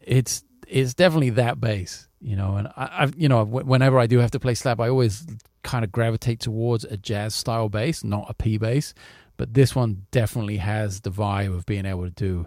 [0.00, 2.54] it's it's definitely that bass, you know.
[2.54, 5.26] And I, I've you know whenever I do have to play slap, I always
[5.64, 8.94] kind of gravitate towards a jazz style bass, not a P bass.
[9.36, 12.46] But this one definitely has the vibe of being able to do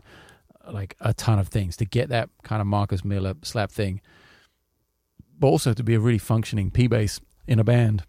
[0.72, 4.00] like a ton of things to get that kind of Marcus Miller slap thing,
[5.38, 8.06] but also to be a really functioning P bass in a band.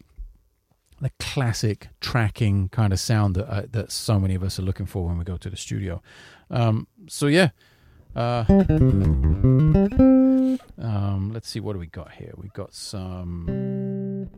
[1.00, 4.84] The classic tracking kind of sound that uh, that so many of us are looking
[4.84, 6.02] for when we go to the studio.
[6.50, 7.50] Um, so yeah,
[8.14, 8.44] uh,
[10.78, 12.34] um, let's see what do we got here.
[12.36, 14.28] We got some.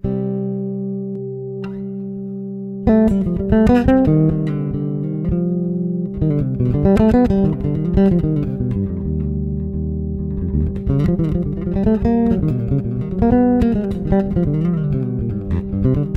[15.83, 16.17] Thank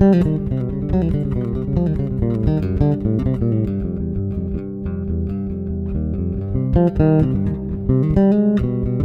[8.60, 9.05] you.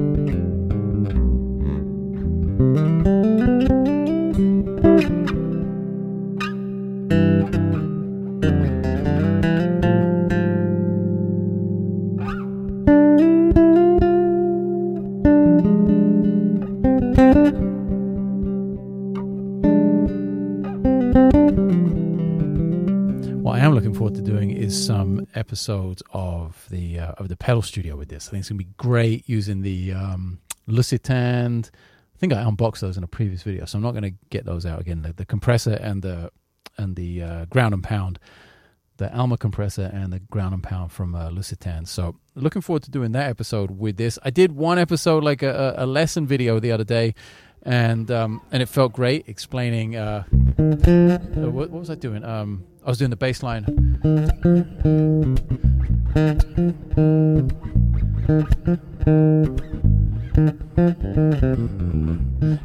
[25.50, 28.28] Episodes of the uh, of the pedal studio with this.
[28.28, 31.68] I think it's gonna be great using the um, Lusitan.
[31.68, 34.64] I think I unboxed those in a previous video, so I'm not gonna get those
[34.64, 35.02] out again.
[35.02, 36.30] The, the compressor and the
[36.78, 38.20] and the uh, ground and pound,
[38.98, 41.88] the Alma compressor and the ground and pound from uh, Lusitan.
[41.88, 44.20] So looking forward to doing that episode with this.
[44.22, 47.16] I did one episode like a, a lesson video the other day
[47.64, 52.24] and um, and it felt great explaining uh, uh, what, what, was I doing?
[52.24, 53.64] Um, I was doing the bass line.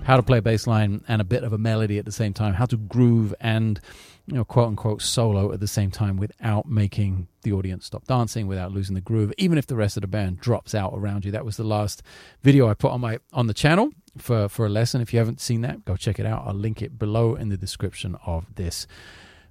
[0.04, 2.54] How to play bass line and a bit of a melody at the same time,
[2.54, 3.80] how to groove and
[4.28, 8.48] you know, quote unquote solo at the same time without making the audience stop dancing,
[8.48, 11.32] without losing the groove, even if the rest of the band drops out around you.
[11.32, 12.02] That was the last
[12.42, 15.02] video I put on my on the channel for for a lesson.
[15.02, 16.44] If you haven't seen that, go check it out.
[16.48, 18.88] I'll link it below in the description of this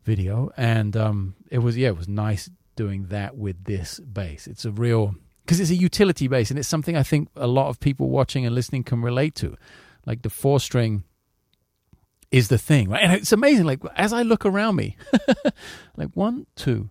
[0.04, 0.50] video.
[0.56, 4.46] And um, it was yeah, it was nice doing that with this bass.
[4.46, 5.14] It's a real
[5.44, 8.46] because it's a utility bass, and it's something I think a lot of people watching
[8.46, 9.56] and listening can relate to.
[10.06, 11.04] Like the four string
[12.30, 13.02] is the thing, right?
[13.02, 13.64] And it's amazing.
[13.64, 14.96] Like as I look around me,
[15.96, 16.90] like one, two.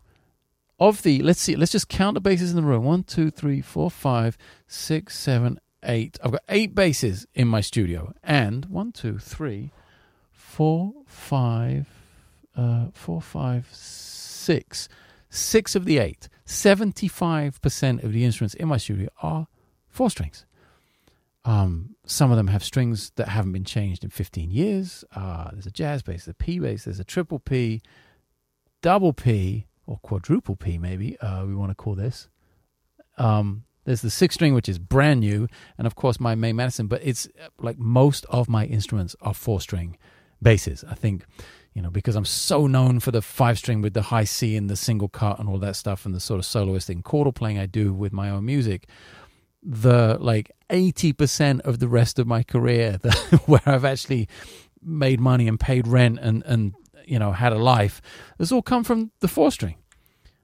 [0.80, 2.84] Of the, let's see, let's just count the basses in the room.
[2.84, 6.17] One, two, three, four, five, six, seven, eight.
[6.21, 9.71] I've got eight basses in my studio, and one, two, three,
[10.32, 11.88] four, five,
[12.56, 14.89] uh, four, five, six,
[15.30, 16.30] six of the eight.
[16.46, 19.48] Seventy-five percent of the instruments in my studio are
[19.88, 20.46] four strings.
[21.46, 25.04] Um, some of them have strings that haven't been changed in 15 years.
[25.13, 27.82] Uh, there's a jazz bass, a P bass, there's a triple P,
[28.82, 32.30] double P, or quadruple P, maybe uh, we want to call this.
[33.18, 36.88] Um, there's the six string, which is brand new, and of course my main Madison.
[36.88, 39.98] But it's uh, like most of my instruments are four string
[40.42, 40.86] basses.
[40.89, 41.26] I think,
[41.74, 44.70] you know, because I'm so known for the five string with the high C and
[44.70, 47.66] the single cut and all that stuff, and the sort of soloistic chordal playing I
[47.66, 48.88] do with my own music.
[49.64, 53.12] The like 80% of the rest of my career, the,
[53.46, 54.28] where I've actually
[54.82, 58.02] made money and paid rent and and you know had a life,
[58.38, 59.76] has all come from the four string.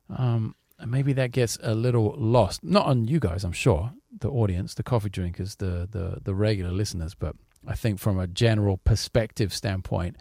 [0.09, 2.63] Um, and maybe that gets a little lost.
[2.63, 6.71] Not on you guys, I'm sure, the audience, the coffee drinkers, the the the regular
[6.71, 7.35] listeners, but
[7.67, 10.15] I think from a general perspective standpoint,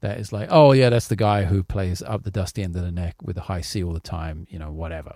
[0.00, 2.82] that is like, oh yeah, that's the guy who plays up the dusty end of
[2.82, 5.14] the neck with a high C all the time, you know, whatever.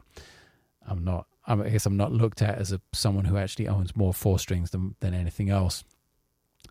[0.86, 1.26] I'm not.
[1.46, 4.70] I guess I'm not looked at as a someone who actually owns more four strings
[4.70, 5.84] than than anything else.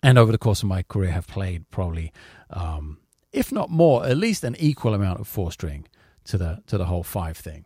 [0.01, 2.11] And over the course of my career, have played probably,
[2.49, 2.97] um,
[3.31, 5.87] if not more, at least an equal amount of four string
[6.25, 7.65] to the to the whole five thing.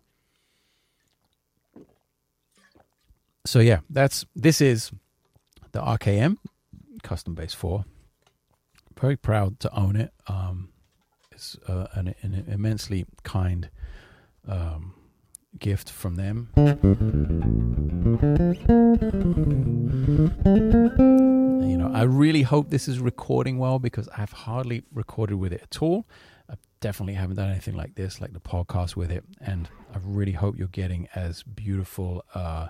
[3.47, 4.91] so yeah, that's this is
[5.71, 6.37] the RKM
[7.01, 7.85] custom bass four.
[8.99, 10.11] Very proud to own it.
[10.27, 10.69] Um,
[11.31, 13.69] it's uh, an, an, immensely kind
[14.47, 14.95] um,
[15.59, 16.49] gift from them.
[21.67, 25.61] You know, I really hope this is recording well because I've hardly recorded with it
[25.61, 26.07] at all.
[26.49, 30.31] I definitely haven't done anything like this, like the podcast with it, and I really
[30.31, 32.25] hope you're getting as beautiful.
[32.33, 32.69] Uh,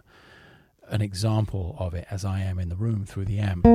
[0.90, 3.66] an example of it as I am in the room through the amp.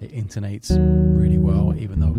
[0.00, 0.70] It intonates
[1.18, 2.14] really well, even though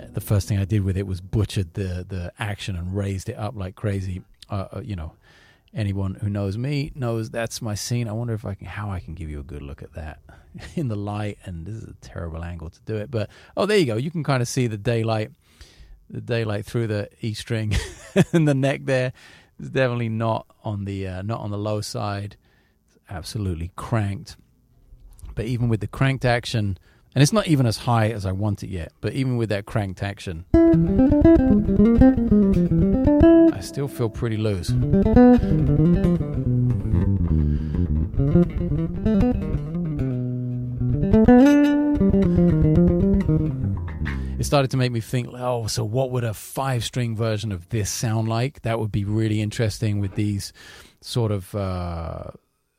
[0.00, 3.28] uh, the first thing I did with it was butchered the, the action and raised
[3.28, 4.22] it up like crazy.
[4.48, 5.12] Uh, uh you know,
[5.74, 8.08] anyone who knows me knows that's my scene.
[8.08, 10.20] I wonder if I can how I can give you a good look at that
[10.74, 11.38] in the light.
[11.44, 13.96] And this is a terrible angle to do it, but oh, there you go.
[13.96, 15.30] You can kind of see the daylight,
[16.10, 17.74] the daylight through the E string
[18.32, 19.12] and the neck there.
[19.58, 22.36] It's definitely not on the uh, not on the low side.
[22.88, 24.36] It's absolutely cranked.
[25.34, 26.78] But even with the cranked action,
[27.14, 29.66] and it's not even as high as I want it yet, but even with that
[29.66, 30.46] cranked action,
[33.66, 34.70] still feel pretty loose.
[44.38, 47.68] It started to make me think, oh, so what would a five string version of
[47.70, 48.62] this sound like?
[48.62, 50.52] That would be really interesting with these
[51.00, 52.24] sort of, uh,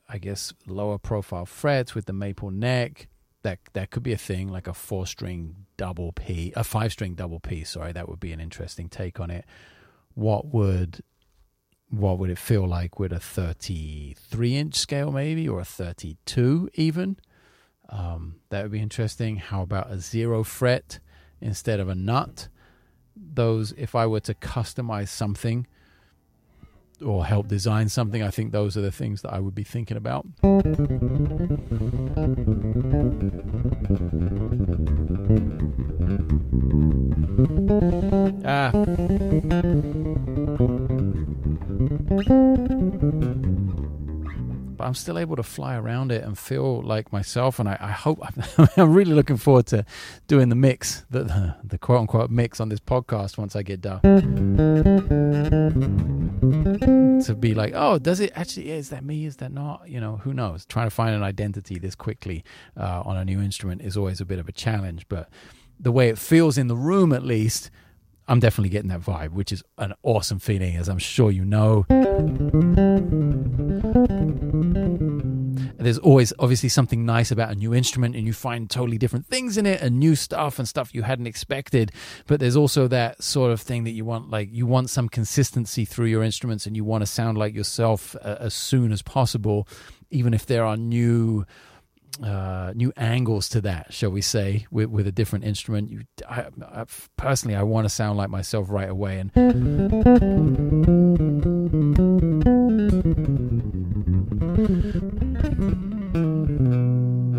[0.07, 3.07] I guess, lower profile frets with the maple neck.
[3.43, 7.13] That that could be a thing, like a four string double P, a five string
[7.13, 7.63] double P.
[7.63, 9.45] Sorry, that would be an interesting take on it.
[10.17, 11.03] What would
[11.91, 17.17] what would it feel like with a 33 inch scale, maybe, or a 32 even?
[17.89, 19.35] Um, that would be interesting.
[19.35, 20.97] How about a zero fret
[21.39, 22.47] instead of a nut?
[23.15, 25.67] Those, if I were to customize something
[27.05, 29.97] or help design something, I think those are the things that I would be thinking
[29.97, 30.25] about.
[38.43, 38.71] Ah.
[44.77, 47.91] But I'm still able to fly around it and feel like myself, and I, I
[47.91, 48.19] hope
[48.77, 49.85] I'm really looking forward to
[50.27, 54.01] doing the mix, the, the, quote unquote mix on this podcast once I get done.
[57.23, 58.71] To be like, oh, does it actually?
[58.71, 59.25] Is that me?
[59.25, 59.87] Is that not?
[59.87, 60.65] You know, who knows?
[60.65, 62.43] Trying to find an identity this quickly
[62.75, 65.29] uh, on a new instrument is always a bit of a challenge, but
[65.79, 67.69] the way it feels in the room, at least,
[68.29, 71.85] I'm definitely getting that vibe, which is an awesome feeling, as I'm sure you know.
[75.77, 79.57] There's always obviously something nice about a new instrument, and you find totally different things
[79.57, 81.93] in it and new stuff and stuff you hadn't expected.
[82.25, 85.85] But there's also that sort of thing that you want, like, you want some consistency
[85.85, 89.69] through your instruments and you want to sound like yourself uh, as soon as possible,
[90.11, 91.45] even if there are new
[92.23, 95.89] uh, new angles to that, shall we say, with, with a different instrument.
[95.89, 96.85] You, I, I,
[97.15, 99.31] personally, I want to sound like myself right away, and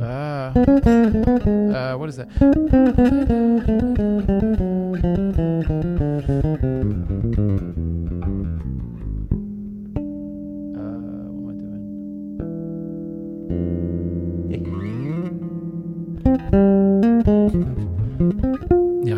[0.03, 0.53] uh,
[1.75, 2.29] uh, what is that?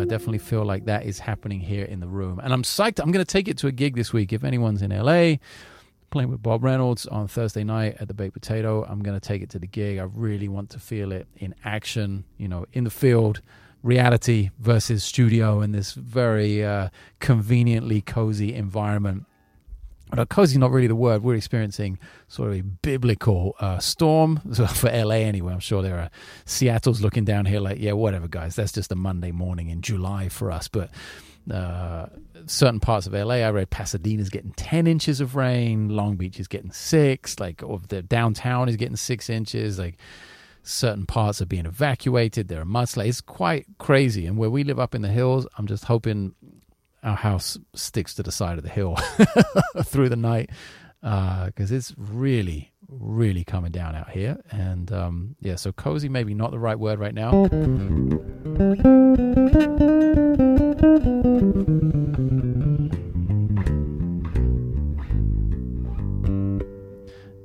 [0.01, 2.39] I definitely feel like that is happening here in the room.
[2.43, 2.99] And I'm psyched.
[2.99, 4.33] I'm going to take it to a gig this week.
[4.33, 5.35] If anyone's in LA,
[6.09, 9.41] playing with Bob Reynolds on Thursday night at the Baked Potato, I'm going to take
[9.41, 9.99] it to the gig.
[9.99, 13.41] I really want to feel it in action, you know, in the field,
[13.83, 16.89] reality versus studio in this very uh,
[17.19, 19.25] conveniently cozy environment
[20.11, 21.23] but cozy not really the word.
[21.23, 21.97] We're experiencing
[22.27, 24.37] sort of a biblical uh, storm
[24.73, 25.53] for LA anyway.
[25.53, 26.09] I'm sure there are
[26.45, 28.55] Seattle's looking down here like, yeah, whatever, guys.
[28.55, 30.67] That's just a Monday morning in July for us.
[30.67, 30.91] But
[31.49, 32.07] uh,
[32.45, 35.89] certain parts of LA, I read Pasadena's getting 10 inches of rain.
[35.89, 37.39] Long Beach is getting six.
[37.39, 39.79] Like, or the downtown is getting six inches.
[39.79, 39.97] Like,
[40.63, 42.47] certain parts are being evacuated.
[42.47, 43.07] There are mudslides.
[43.07, 44.25] It's quite crazy.
[44.25, 46.35] And where we live up in the hills, I'm just hoping
[47.03, 48.95] our house sticks to the side of the hill
[49.83, 50.49] through the night
[51.01, 54.37] because uh, it's really, really coming down out here.
[54.51, 57.45] And um, yeah, so cozy maybe not the right word right now.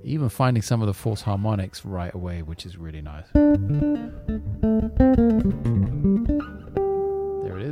[0.05, 3.27] Even finding some of the false harmonics right away, which is really nice.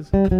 [0.04, 0.34] Is.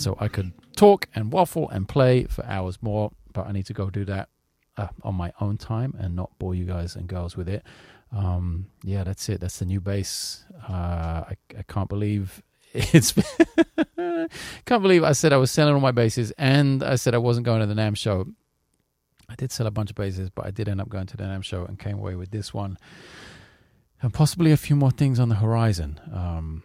[0.00, 3.72] So I could talk and waffle and play for hours more, but I need to
[3.72, 4.28] go do that
[4.76, 7.64] uh, on my own time and not bore you guys and girls with it.
[8.12, 9.40] Um, yeah, that's it.
[9.40, 10.44] That's the new bass.
[10.68, 13.12] Uh, I, I can't believe it's
[14.66, 17.46] can't believe I said I was selling all my basses and I said I wasn't
[17.46, 18.26] going to the NAMM show
[19.28, 21.24] I did sell a bunch of basses, but I did end up going to the
[21.24, 22.78] NAMM show and came away with this one,
[24.00, 26.00] and possibly a few more things on the horizon.
[26.12, 26.62] Um,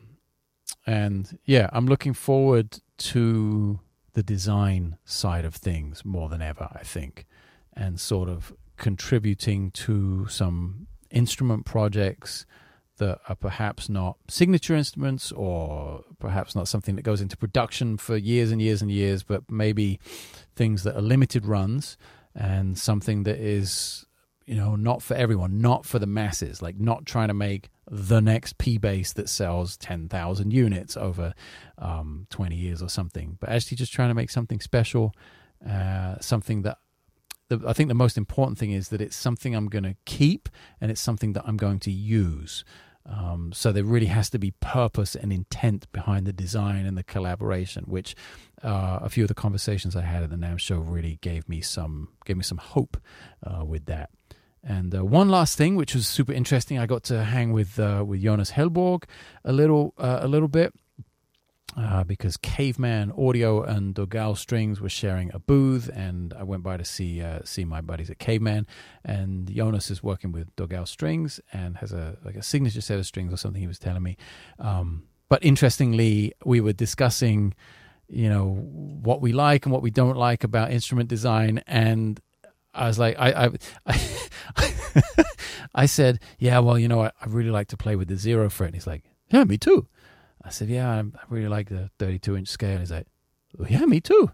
[0.85, 3.79] and yeah, I'm looking forward to
[4.13, 7.25] the design side of things more than ever, I think,
[7.73, 12.45] and sort of contributing to some instrument projects
[12.97, 18.15] that are perhaps not signature instruments or perhaps not something that goes into production for
[18.15, 19.99] years and years and years, but maybe
[20.55, 21.97] things that are limited runs
[22.35, 24.05] and something that is,
[24.45, 28.21] you know, not for everyone, not for the masses, like not trying to make the
[28.21, 31.33] next P bass that sells 10,000 units over
[31.77, 35.13] um, 20 years or something, but actually just trying to make something special,
[35.67, 36.77] uh, something that
[37.49, 40.49] the, I think the most important thing is that it's something I'm going to keep
[40.79, 42.63] and it's something that I'm going to use.
[43.05, 47.03] Um, so there really has to be purpose and intent behind the design and the
[47.03, 48.15] collaboration, which
[48.63, 51.61] uh, a few of the conversations I had at the NAMM show really gave me
[51.61, 52.97] some gave me some hope
[53.45, 54.09] uh, with that.
[54.65, 58.03] And uh, one last thing, which was super interesting, I got to hang with uh,
[58.07, 59.03] with Jonas Hellborg
[59.43, 60.73] a little uh, a little bit
[61.75, 66.77] uh, because Caveman Audio and Dogal Strings were sharing a booth, and I went by
[66.77, 68.67] to see uh, see my buddies at Caveman.
[69.03, 73.05] And Jonas is working with Dogal Strings and has a like a signature set of
[73.05, 73.61] strings or something.
[73.61, 74.17] He was telling me.
[74.59, 77.55] Um, but interestingly, we were discussing,
[78.07, 82.19] you know, what we like and what we don't like about instrument design, and
[82.73, 83.49] I was like, I, I,
[84.55, 84.73] I,
[85.75, 88.49] I said, yeah, well, you know, I, I really like to play with the zero
[88.49, 88.67] fret.
[88.67, 89.87] And he's like, yeah, me too.
[90.43, 92.79] I said, yeah, I really like the 32 inch scale.
[92.79, 93.07] He's like,
[93.57, 94.31] well, yeah, me too.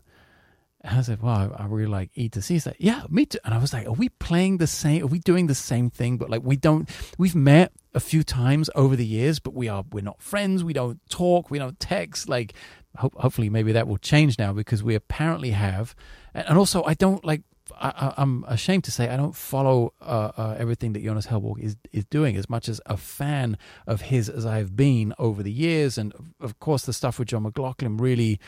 [0.82, 2.54] And I said, well, I really like E to C.
[2.54, 3.40] He's like, yeah, me too.
[3.44, 5.04] And I was like, are we playing the same?
[5.04, 6.18] Are we doing the same thing?
[6.18, 9.84] But like, we don't, we've met a few times over the years, but we are,
[9.92, 10.64] we're not friends.
[10.64, 11.52] We don't talk.
[11.52, 12.30] We don't text.
[12.30, 12.54] Like,
[12.96, 15.96] ho- hopefully maybe that will change now because we apparently have.
[16.34, 17.42] And also, I don't like,
[17.80, 21.78] I, am ashamed to say I don't follow uh, uh, everything that Jonas Hellborg is
[21.92, 23.58] is doing as much as a fan
[23.88, 27.44] of his as I've been over the years, and of course the stuff with John
[27.44, 28.40] McLaughlin really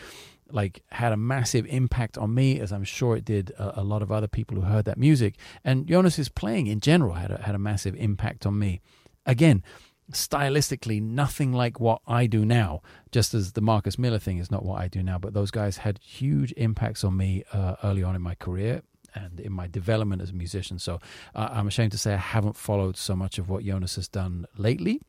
[0.51, 4.01] like had a massive impact on me, as I'm sure it did a, a lot
[4.01, 5.35] of other people who heard that music.
[5.63, 8.81] And Jonas's playing in general had a, had a massive impact on me.
[9.25, 9.63] Again,
[10.11, 14.65] stylistically nothing like what I do now, just as the Marcus Miller thing is not
[14.65, 18.15] what I do now, but those guys had huge impacts on me uh, early on
[18.15, 18.81] in my career
[19.13, 20.79] and in my development as a musician.
[20.79, 20.99] So
[21.35, 24.45] uh, I'm ashamed to say I haven't followed so much of what Jonas has done
[24.57, 25.01] lately.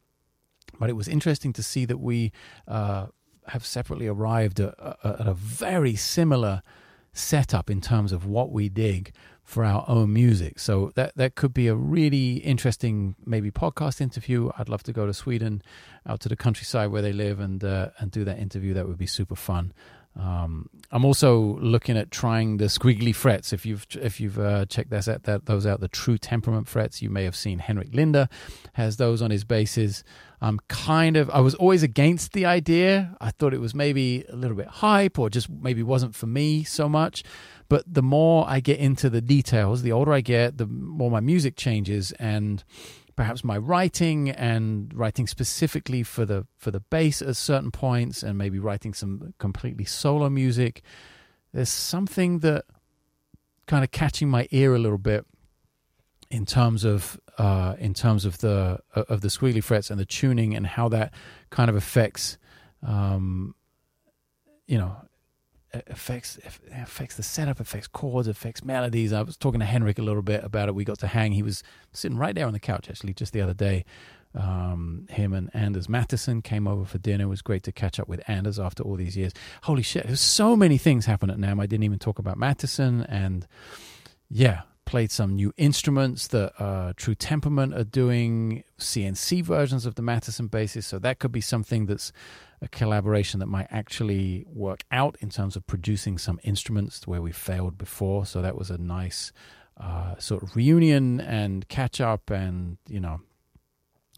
[0.79, 2.33] But it was interesting to see that we
[2.67, 3.07] uh,
[3.49, 4.75] have separately arrived at,
[5.05, 6.63] at a very similar
[7.13, 9.13] setup in terms of what we dig
[9.45, 10.59] for our own music.
[10.59, 14.51] So that that could be a really interesting maybe podcast interview.
[14.57, 15.63] I'd love to go to Sweden,
[16.07, 18.73] out to the countryside where they live, and uh, and do that interview.
[18.75, 19.73] That would be super fun.
[20.19, 23.53] Um, I'm also looking at trying the squiggly frets.
[23.53, 27.09] If you've if you've uh, checked that, that those out, the true temperament frets, you
[27.09, 28.29] may have seen Henrik Linder
[28.75, 30.05] has those on his basses.
[30.43, 33.17] I'm kind of I was always against the idea.
[33.21, 36.63] I thought it was maybe a little bit hype or just maybe wasn't for me
[36.63, 37.25] so much.
[37.71, 41.21] But the more I get into the details, the older I get, the more my
[41.21, 42.63] music changes and
[43.17, 48.39] perhaps my writing and writing specifically for the for the bass at certain points and
[48.39, 50.83] maybe writing some completely solo music
[51.53, 52.65] there's something that
[53.67, 55.25] kind of catching my ear a little bit
[56.31, 60.55] in terms of uh, in terms of the of the squiggly frets and the tuning
[60.55, 61.13] and how that
[61.51, 62.39] kind of affects
[62.83, 63.55] um,
[64.67, 64.97] you know
[65.75, 66.39] affects
[66.73, 69.13] affects the setup, affects chords, affects melodies.
[69.13, 70.75] I was talking to Henrik a little bit about it.
[70.75, 71.33] We got to hang.
[71.33, 71.63] He was
[71.93, 73.85] sitting right there on the couch actually just the other day.
[74.35, 77.25] Um, him and Anders Mattisson came over for dinner.
[77.25, 79.33] It was great to catch up with Anders after all these years.
[79.65, 81.61] Holy shit, there's so many things happen at NAMM.
[81.61, 83.47] I didn't even talk about Mattisson and
[84.31, 84.63] yeah,
[84.93, 90.51] played some new instruments that uh, True Temperament are doing, CNC versions of the Mattisson
[90.51, 90.87] basses.
[90.87, 92.13] So that could be something that's
[92.61, 97.33] a collaboration that might actually work out in terms of producing some instruments where we
[97.33, 98.27] failed before.
[98.27, 99.33] So that was a nice
[99.79, 103.23] uh, sort of reunion and catch up, and you know,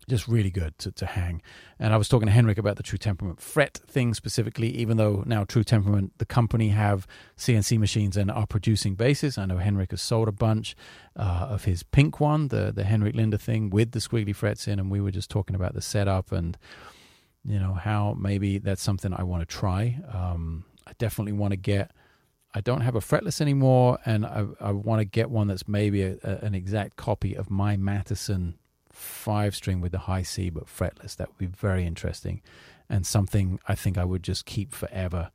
[0.09, 1.43] just really good to, to hang.
[1.79, 5.23] And I was talking to Henrik about the True Temperament fret thing specifically, even though
[5.27, 9.39] now True Temperament, the company, have CNC machines and are producing basses.
[9.39, 10.77] I know Henrik has sold a bunch
[11.17, 14.79] uh, of his pink one, the the Henrik Linder thing with the squiggly frets in,
[14.79, 16.57] and we were just talking about the setup and
[17.45, 20.01] you know how maybe that's something I want to try.
[20.13, 21.93] Um, I definitely want to get.
[22.57, 26.03] I don't have a fretless anymore, and I, I want to get one that's maybe
[26.03, 28.55] a, a, an exact copy of my Mattisson
[28.95, 31.17] five string with the high C but fretless.
[31.17, 32.43] That would be very interesting,
[32.89, 35.31] and something I think I would just keep forever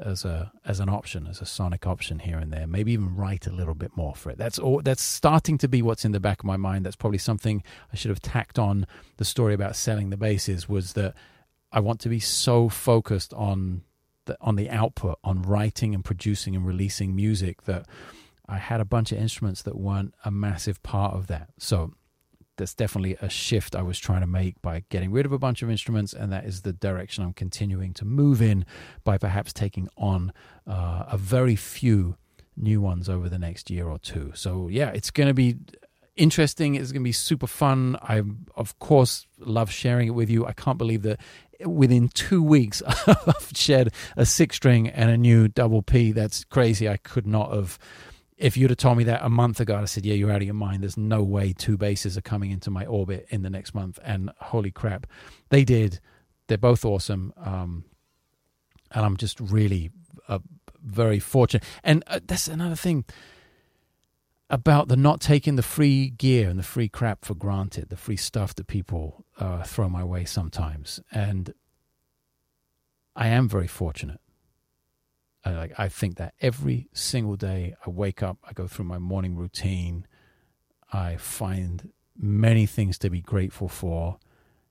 [0.00, 2.66] as a as an option, as a sonic option here and there.
[2.66, 4.38] Maybe even write a little bit more for it.
[4.38, 4.80] That's all.
[4.82, 6.86] That's starting to be what's in the back of my mind.
[6.86, 8.86] That's probably something I should have tacked on
[9.18, 11.14] the story about selling the basses Was that
[11.70, 13.82] I want to be so focused on
[14.24, 17.86] the, on the output, on writing and producing and releasing music, that
[18.48, 21.50] I had a bunch of instruments that weren't a massive part of that.
[21.58, 21.94] So
[22.56, 25.62] that's definitely a shift I was trying to make by getting rid of a bunch
[25.62, 28.64] of instruments, and that is the direction I'm continuing to move in
[29.04, 30.32] by perhaps taking on
[30.66, 32.16] uh, a very few
[32.56, 34.32] new ones over the next year or two.
[34.34, 35.56] So yeah, it's going to be
[36.16, 36.74] interesting.
[36.74, 37.96] It's going to be super fun.
[38.02, 38.22] I,
[38.54, 40.46] of course, love sharing it with you.
[40.46, 41.20] I can't believe that
[41.64, 46.12] within two weeks I've shared a six string and a new double P.
[46.12, 46.88] That's crazy.
[46.88, 47.78] I could not have
[48.42, 50.42] if you'd have told me that a month ago, I said, "Yeah, you're out of
[50.42, 50.82] your mind.
[50.82, 54.30] There's no way two basses are coming into my orbit in the next month." And
[54.40, 55.06] holy crap,
[55.50, 56.00] they did.
[56.48, 57.84] They're both awesome, um,
[58.90, 59.90] and I'm just really
[60.28, 60.40] uh,
[60.82, 61.62] very fortunate.
[61.84, 63.04] And uh, that's another thing
[64.50, 68.16] about the not taking the free gear and the free crap for granted, the free
[68.16, 71.00] stuff that people uh, throw my way sometimes.
[71.12, 71.54] And
[73.14, 74.20] I am very fortunate
[75.44, 78.98] I, like I think that every single day I wake up, I go through my
[78.98, 80.06] morning routine,
[80.92, 84.18] I find many things to be grateful for.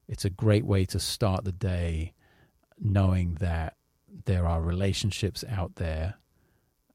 [0.08, 2.14] It's a great way to start the day
[2.80, 3.76] knowing that
[4.26, 6.16] there are relationships out there,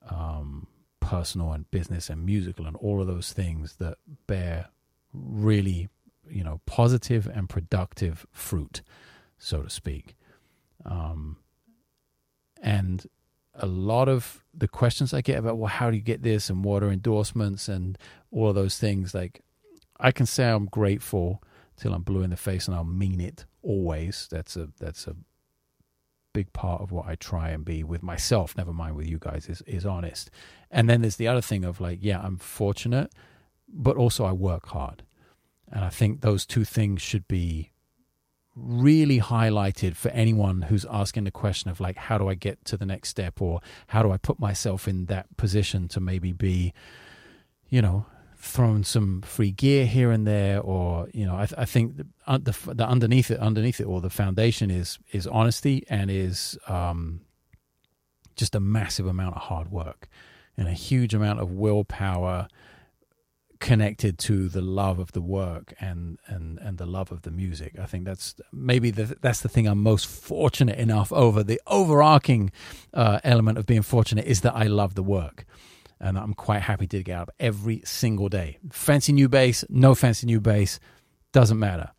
[0.09, 0.67] um,
[1.01, 4.69] personal and business and musical and all of those things that bear
[5.13, 5.89] really,
[6.29, 8.83] you know, positive and productive fruit,
[9.39, 10.17] so to speak.
[10.85, 11.37] Um,
[12.63, 13.07] and
[13.59, 16.65] a lot of the questions I get about, well, how do you get this and
[16.65, 17.99] what are endorsements and
[18.31, 19.43] all of those things, like
[19.99, 21.43] I can say I'm grateful
[21.77, 24.29] till I'm blue in the face and I'll mean it always.
[24.31, 25.17] That's a that's a
[26.33, 29.49] big part of what I try and be with myself, never mind with you guys,
[29.49, 30.31] is is honest.
[30.71, 33.13] And then there's the other thing of like, yeah, I'm fortunate,
[33.69, 35.03] but also I work hard.
[35.73, 37.73] And I think those two things should be
[38.57, 42.77] really highlighted for anyone who's asking the question of like how do i get to
[42.77, 46.73] the next step or how do i put myself in that position to maybe be
[47.69, 48.07] you know
[48.39, 52.75] throwing some free gear here and there or you know i, I think the, the,
[52.75, 57.21] the, underneath it underneath it or the foundation is is honesty and is um,
[58.37, 60.09] just a massive amount of hard work
[60.57, 62.49] and a huge amount of willpower
[63.61, 67.79] connected to the love of the work and and and the love of the music.
[67.79, 71.43] I think that's maybe the, that's the thing I'm most fortunate enough over.
[71.43, 72.51] The overarching
[72.95, 75.45] uh, element of being fortunate is that I love the work.
[75.99, 78.59] And I'm quite happy to get up every single day.
[78.71, 80.79] Fancy new bass, no fancy new bass,
[81.33, 81.91] doesn't matter.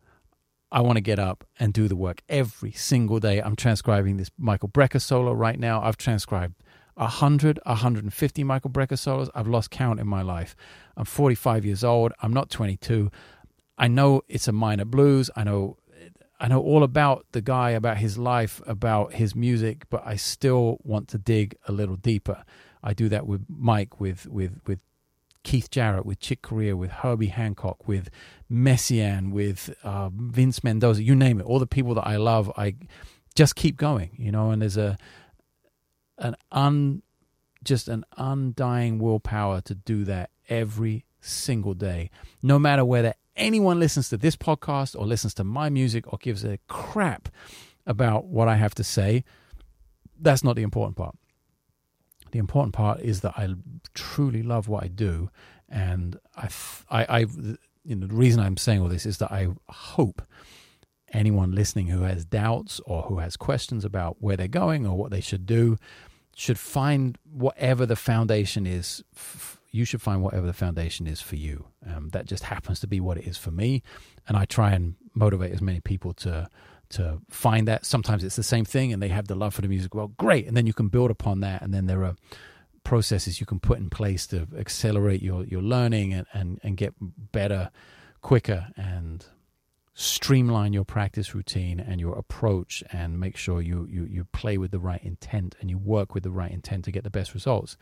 [0.70, 3.40] I want to get up and do the work every single day.
[3.40, 5.82] I'm transcribing this Michael Brecker solo right now.
[5.82, 6.54] I've transcribed
[6.98, 9.30] 100, 150 Michael Brecker solos.
[9.34, 10.56] I've lost count in my life.
[10.96, 12.12] I'm 45 years old.
[12.22, 13.10] I'm not 22.
[13.78, 15.30] I know it's a minor blues.
[15.36, 15.78] I know
[16.40, 20.78] I know all about the guy, about his life, about his music, but I still
[20.84, 22.44] want to dig a little deeper.
[22.80, 24.78] I do that with Mike, with with with
[25.42, 28.10] Keith Jarrett, with Chick Corea, with Herbie Hancock, with
[28.50, 31.46] Messiaen, with uh, Vince Mendoza, you name it.
[31.46, 32.74] All the people that I love, I
[33.34, 34.50] just keep going, you know.
[34.50, 34.96] And there's a
[36.18, 37.02] an un
[37.64, 42.10] just an undying willpower to do that every single day,
[42.42, 46.44] no matter whether anyone listens to this podcast or listens to my music or gives
[46.44, 47.28] a crap
[47.86, 49.24] about what I have to say.
[50.20, 51.16] That's not the important part.
[52.30, 53.48] The important part is that I
[53.94, 55.30] truly love what I do,
[55.68, 56.48] and I,
[56.90, 57.18] I, I
[57.84, 60.22] you know, the reason I'm saying all this is that I hope
[61.12, 65.10] anyone listening who has doubts or who has questions about where they're going or what
[65.10, 65.76] they should do
[66.36, 69.02] should find whatever the foundation is.
[69.70, 71.66] you should find whatever the foundation is for you.
[71.86, 73.82] Um, that just happens to be what it is for me,
[74.26, 76.48] and I try and motivate as many people to
[76.90, 77.84] to find that.
[77.84, 79.94] Sometimes it's the same thing, and they have the love for the music.
[79.94, 82.14] Well, great, and then you can build upon that, and then there are
[82.84, 86.94] processes you can put in place to accelerate your your learning and and, and get
[87.32, 87.70] better
[88.22, 89.26] quicker and
[90.00, 94.70] streamline your practice routine and your approach and make sure you, you, you play with
[94.70, 97.76] the right intent and you work with the right intent to get the best results.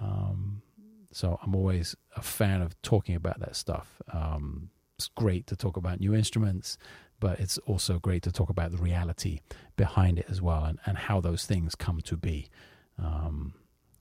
[0.00, 0.62] Um,
[1.10, 4.00] so I'm always a fan of talking about that stuff.
[4.12, 6.78] Um, it's great to talk about new instruments,
[7.18, 9.40] but it's also great to talk about the reality
[9.76, 12.48] behind it as well and, and how those things come to be.
[12.96, 13.54] Um,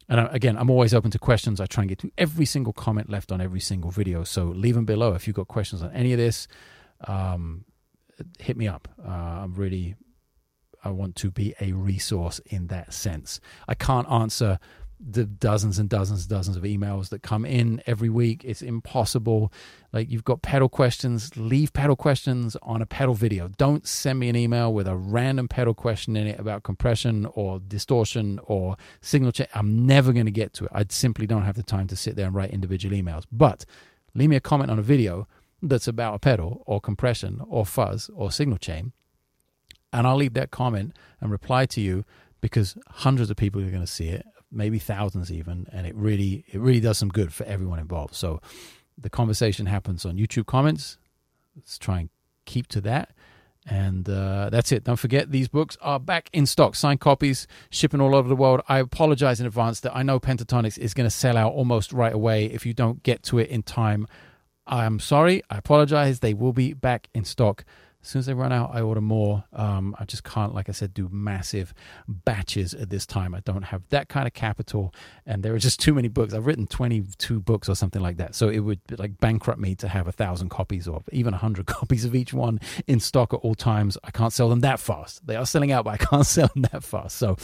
[0.07, 1.59] and again, I'm always open to questions.
[1.59, 4.23] I try and get to every single comment left on every single video.
[4.23, 6.47] So leave them below if you've got questions on any of this
[7.07, 7.65] um,
[8.39, 8.87] hit me up.
[9.03, 9.95] Uh, I'm really,
[10.83, 13.39] I want to be a resource in that sense.
[13.67, 14.59] I can't answer
[14.99, 18.43] the dozens and dozens and dozens of emails that come in every week.
[18.43, 19.51] It's impossible.
[19.93, 23.47] Like you've got pedal questions, leave pedal questions on a pedal video.
[23.47, 27.59] Don't send me an email with a random pedal question in it about compression or
[27.59, 29.47] distortion or signal chain.
[29.53, 30.71] I'm never going to get to it.
[30.73, 33.23] I simply don't have the time to sit there and write individual emails.
[33.31, 33.63] But
[34.15, 35.29] leave me a comment on a video
[35.61, 38.93] that's about a pedal or compression or fuzz or signal chain.
[39.91, 42.05] And I'll leave that comment and reply to you
[42.41, 46.45] because hundreds of people are going to see it maybe thousands even, and it really
[46.51, 48.15] it really does some good for everyone involved.
[48.15, 48.41] So
[48.97, 50.97] the conversation happens on YouTube comments.
[51.55, 52.09] Let's try and
[52.45, 53.11] keep to that.
[53.67, 54.83] And uh, that's it.
[54.83, 58.61] Don't forget, these books are back in stock, signed copies, shipping all over the world.
[58.67, 62.13] I apologize in advance that I know Pentatonics is going to sell out almost right
[62.13, 64.07] away if you don't get to it in time.
[64.69, 65.41] I'm sorry.
[65.49, 66.19] I apologize.
[66.19, 67.65] They will be back in stock
[68.01, 69.43] as soon as they run out, I order more.
[69.51, 71.73] Um, I just can't, like I said, do massive
[72.07, 73.35] batches at this time.
[73.35, 74.93] I don't have that kind of capital,
[75.25, 76.33] and there are just too many books.
[76.33, 78.35] I've written 22 books or something like that.
[78.35, 81.65] So it would like bankrupt me to have a thousand copies or even a hundred
[81.65, 83.97] copies of each one in stock at all times.
[84.05, 85.27] I can't sell them that fast.
[85.27, 87.17] They are selling out, but I can't sell them that fast.
[87.17, 87.35] So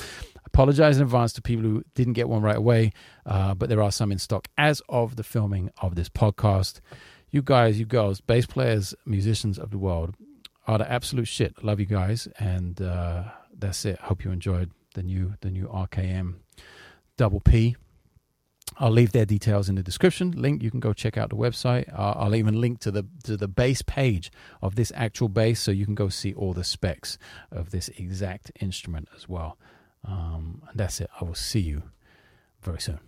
[0.45, 2.93] apologize in advance to people who didn't get one right away,
[3.26, 6.80] uh, but there are some in stock as of the filming of this podcast.
[7.36, 10.16] You guys, you girls, bass players, musicians of the world,
[10.68, 11.62] are the absolute shit.
[11.62, 14.00] Love you guys, and uh, that's it.
[14.00, 16.36] Hope you enjoyed the new the new RKM
[17.18, 17.76] Double P.
[18.78, 20.32] I'll leave their details in the description.
[20.32, 21.94] Link you can go check out the website.
[21.94, 24.32] Uh, I'll even link to the to the bass page
[24.62, 27.18] of this actual bass, so you can go see all the specs
[27.52, 29.58] of this exact instrument as well.
[30.06, 31.10] Um, and that's it.
[31.20, 31.84] I will see you
[32.62, 33.02] very soon.